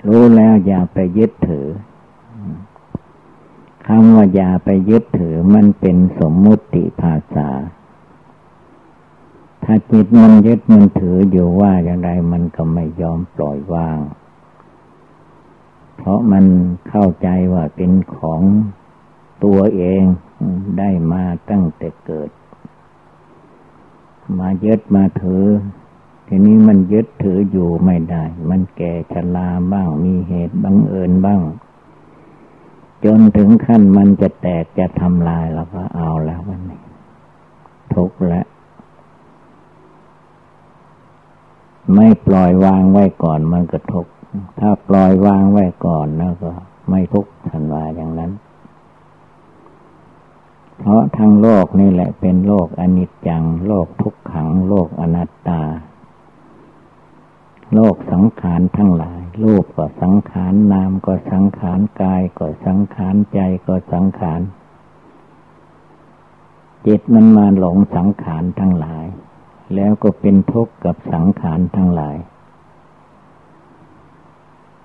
[0.07, 1.67] รู้แล้วอย่าไปยึดถือ
[3.87, 7.49] คำว่าอย่าไปยึดถือมันเป็นสมมุติภาษา
[9.63, 13.99] ถ้าจิตมันยึดมันถืออยู่ว่าอย่างไรมันก็ไม่ยอมปล่อยวาง
[15.97, 16.45] เพราะมัน
[16.89, 18.41] เข้าใจว่าเป็นของ
[19.43, 20.01] ตัวเอง
[20.77, 22.29] ได้มาตั้งแต่เกิด
[24.39, 25.45] มายึดมาถือ
[26.27, 31.41] ทีนี้มันยึดถืออยู่ไม่ได้ มันแก่ชราบ้าง มีเหตุบังเอิญบ้าง
[33.05, 36.81] จนถึงขั้นมันจะแตกจะทำลายเราก็เอาแล้ววันนี้
[37.95, 38.45] ทุกข์แล้ว
[41.95, 44.11] ไม่ปล่อยวางไว้ก่อนมันก็ทุกข์
[44.59, 46.51] ถ้าปล่อยวางไว้ก่อนแล้วก็
[46.89, 48.31] ไม่ทุกข์ทันวาอย่างนั้น
[50.79, 55.61] เพราะทั้งโลกนี่แหละเป็นโลกอนิจจัง โลกทุกขัง โลกอนัตตา
[57.73, 64.41] โลกสังขารทั้งหลาย รูปก็สังขารนามก็สังขารกายก็สังขารใจก็สังขาร
[66.85, 69.05] จิตมันมาหลงสังขารทั้งหลาย
[69.75, 72.17] แล้วก็เป็นทุกข์กับสังขารทั้งหลาย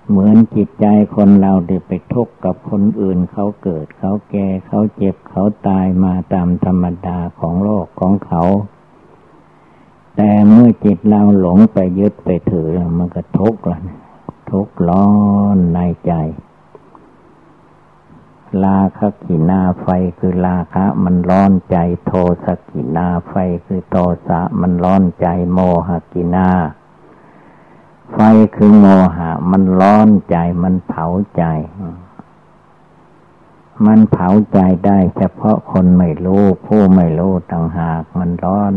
[0.09, 0.85] เหมือนจิตใจ
[1.15, 8.43] คนเราได้ไปทุกข์กับคนอื่นเขาเกิด เขาแก่เขาเจ็บเขาตายมาตามธรรมดาของโลกของเขา
[10.15, 13.79] แต่เมื่อจิตเราหลงไปยึดไปถือมันก็ทุกข์ละ
[14.51, 15.09] ทุกข์ร้อ
[15.55, 16.13] นในใจ
[18.63, 19.87] ลาคกินาไฟ
[20.19, 22.11] คือลาคะ มันร้อนใจ โท
[22.45, 23.33] สกินาไฟ
[23.65, 23.95] คือโท
[24.27, 26.49] สะมันร้อนใจโมหกินา
[28.13, 28.19] ไฟ
[28.55, 28.85] คือโม
[29.15, 31.05] หะ มันร้อนใจมันเผา
[31.37, 31.43] ใจ
[33.85, 38.73] มันเผาใจได้เฉพาะคนไม่รู้ ผู้ไม่รู้ต่างหากมันร้อน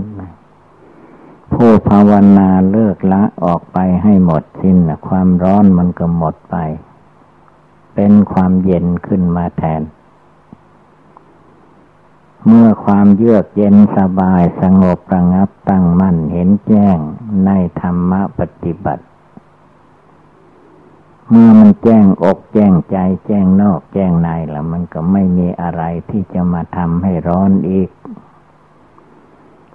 [1.53, 4.77] ผู้ภาวนาเลิกละออกไปให้หมดสิ้น
[5.09, 6.57] ความร้อนมันก็หมดไป
[7.95, 9.83] เป็นความเย็นขึ้นมาแทน
[12.47, 16.99] เมื่อความเยือกเย็นสบายสงบระงับตั้งมั่นเห็นแจ้ง
[17.45, 17.51] ใน
[17.81, 19.05] ธรรมปฏิบัติ
[21.31, 27.91] เมื่อมันแจ้งอกแจ้งใจ แจ้งนอกแจ้งในแล้วมันก็ไม่มีอะไรที่จะมาทำให้ร้อนอีก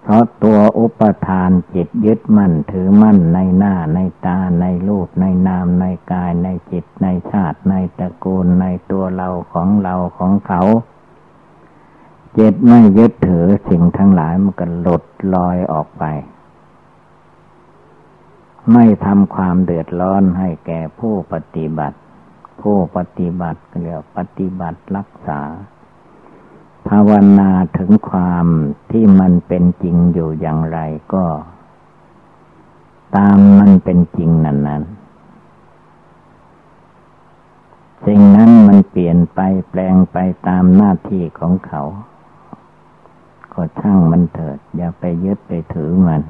[0.01, 10.61] เพราะตัวอุปทานจิตยึดมั่นถือมั่นในหน้าในตาในรูปในนามในกายในจิตในชาติในตระกูลในตัวเราของเราของเขา
[12.37, 16.03] จิตไม่ยึดถือสิ่งทั้งหลายมันก็หลุดลอยออกไป
[18.71, 21.97] ไม่ทำความเดือดร้อนให้แก่ผู้ปฏิบัติ
[22.61, 25.41] ผู้ปฏิบัติเรียกปฏิบัติรักษา
[26.87, 28.45] ภาวนาถึงความ
[28.91, 30.79] ที่มันเป็นจริงอยู่อย่างไร
[31.13, 31.25] ก็
[33.15, 34.83] ตามมันเป็นจริงนั้นนั้น
[38.05, 39.39] สิ่งนั้นมันเปลี่ยนไป
[39.69, 41.83] แปลงไปตามหน้าที่ของเขา
[43.53, 46.21] ก็ช่างมันเถิด อย่าไปยึดไปถือมัน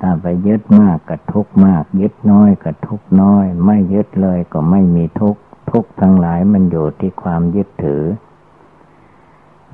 [0.00, 5.36] ถ้าไปยึดมากก็ทุกมาก ยึดน้อยก็ทุกน้อย ไม่ยึดเลยก็ไม่มีทุก
[5.70, 8.02] ทุกทั้งหลายมันอยู่ที่ความยึดถือ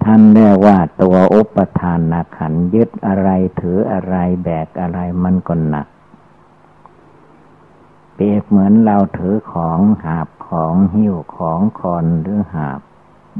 [0.04, 3.28] ท่านเรียกว่าตัวอุปทานนาขันยึดอะไร
[3.60, 4.14] ถืออะไร
[4.44, 5.86] แบกอะไรมันก็หนัก
[8.14, 12.80] เปรียบเหมือนเราถือของหาบของหิ้วของคอนหรือหาบ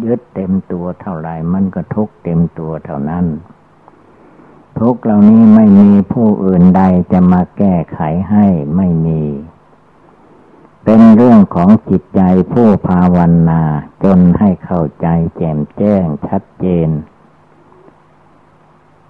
[0.05, 3.27] ยึดเต็มตัวเท่าไรมันก็ทุกเต็มตัวเท่านั้น
[4.81, 8.01] ทุกเหล่านี้ไม่มีผู้อื่นใดจะมาแก้ไข
[8.31, 9.23] ให้ไม่มี
[10.85, 12.21] เป็นเรื่องของจิตใจ
[12.53, 13.19] ผู้ภาว
[13.49, 13.63] นา
[14.05, 15.07] จนให้เข้าใจ
[15.37, 16.91] แจ่มแจ้งชัดเจน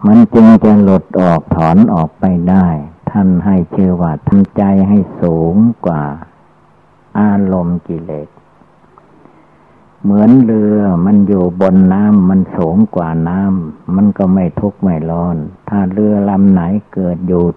[0.06, 2.68] มันจึงจะหลุดออกถอนออกไปได้
[3.10, 5.54] ท่านให้เชื่อว่าทำใจให้สูง
[5.86, 6.04] กว่า
[7.18, 8.28] อารมณ์กิเลส
[10.02, 15.36] เหมือนเรือมันอยู่บนน้ำมันสูงกว่าน้ำมันก็ไม่ทุกข์ไม่ร้อน
[15.68, 17.54] ถ้าเรือลำไหนเกิดหยุด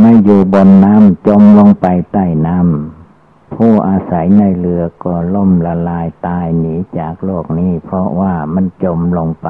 [0.00, 9.48] ไม่อยู่บนน้ำจมลงไปใต้น้ำผู้อาศัยในเรือก็ล่มละลายตายหนีจากโลกนี้ เพราะว่ามันจมลงไป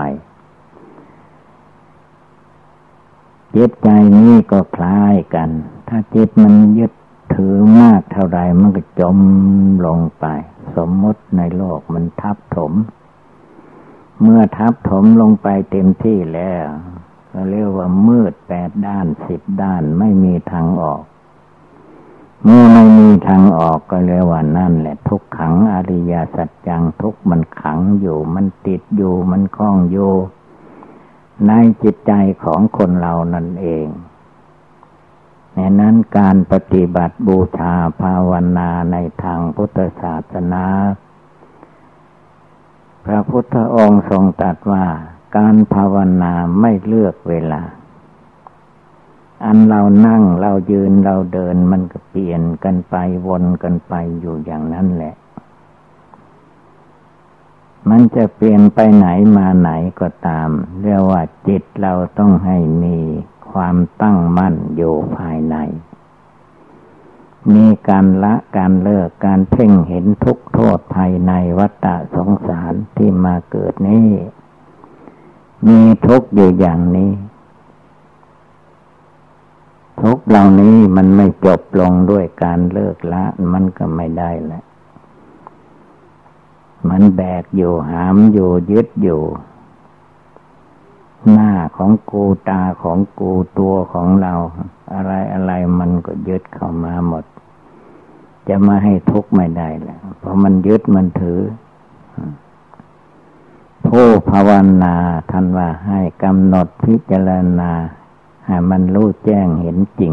[3.57, 3.89] จิตใจ
[4.19, 5.51] นี้ก็คล้ายกัน
[5.89, 6.93] ถ้าจิตมันยึด
[7.35, 9.19] ถือมากเท่าไรมันก็จม
[9.87, 10.27] ลงไป
[10.77, 12.73] สมมติในโลกมันทับถม
[14.23, 16.67] เมื่อทับถมลงไปเต็มที่แล้ว
[17.33, 21.03] ก็เรียกว่ามืดแปดด้านสิบด้านไม่มีทางออก
[22.45, 30.13] เมื่อไม่มีทางออกก็เรียกว่านั่นแหละ ทุกขังอริยสัจจังทุกมันขังอยู่ มันติดอยู่มันคล้องอยู่
[31.47, 31.53] ใน
[31.83, 32.13] จิตใจ
[32.43, 33.87] ของคนเรานั่นเอง
[35.61, 40.65] ในนั้นการปฏิบัติบูชาภาวนาในทางพุทธศาสนา
[43.05, 44.87] พระพุทธองค์ทรงตรัสว่า
[45.37, 47.63] การภาวนาไม่เลือกเวลา
[49.45, 52.97] อันเรานั่งเรายืนเราเดินมันก็เปลี่ยนกันไป
[53.27, 55.15] วนกันไปอยู่อย่างนั้นแหละ
[57.89, 60.49] มันจะเปลี่ยนไปไหนมาไหนก็ตาม
[60.83, 62.99] เรียกว่าจิตเราต้องให้มี
[63.53, 65.57] ความตั้งมั่นอยู่ภายใน
[67.55, 74.09] มีการละการเลิกการเพ่งเห็นทุกโทษภายในวัฏฏะสงสารที่มาเกิดนี้
[75.69, 77.13] มีทุกอยู่อย่างนี้
[80.03, 84.63] ทุกเหล่านี้มันไม่จบลงด้วยการเลิกละมันก็ไม่ได้แหละ
[86.89, 89.23] มันแบกอยู่หามอยู่ยึดอยู่
[91.31, 94.35] หน้าของกูตาของกูตัวของเรา
[94.95, 97.25] อะไรอะไรมันก็ยึดเข้ามาหมด
[98.49, 101.41] จะมาให้ทุกข์ไม่ได้แหละเพราะมันยึดมันถือ
[103.87, 104.51] ผู้ภาว
[104.83, 104.95] นา
[105.31, 107.73] ท่านว่าให้กำหนดพิจารณา
[108.47, 110.13] ให้มันรู้แจ้งเห็นจริง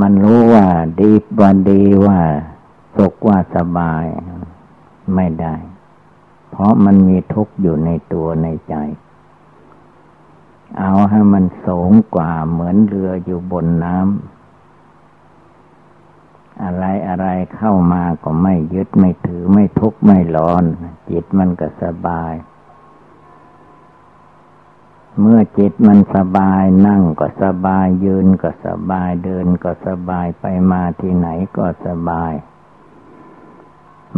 [0.00, 0.66] มันรู้ว่า
[1.00, 2.20] ดีว่าดีว่า
[2.96, 4.04] สุขว่าสบาย
[5.14, 5.54] ไม่ได้
[6.58, 8.74] เพราะมันมีทุกข์อยู่ในตัวในใจ
[10.78, 17.26] เอาให้มันสูงกว่าเหมือนเรืออยู่บนน้ำอะไรอะไร
[17.56, 20.64] เข้ามาก็ไม่ยึดไม่ถือไม่ทุกข์ไม่ร้อน
[21.10, 22.32] จิตมันก็สบาย
[25.20, 32.32] เมื่อจิตมันสบายนั่งก็สบายยืนก็สบายเดินก็สบายไปมาที่ไหนก็สบาย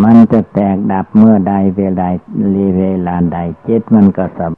[0.03, 2.09] มันจะแตกดับเมื่อใดเวลา
[2.79, 4.53] เวลาใดจิตมันก็สบ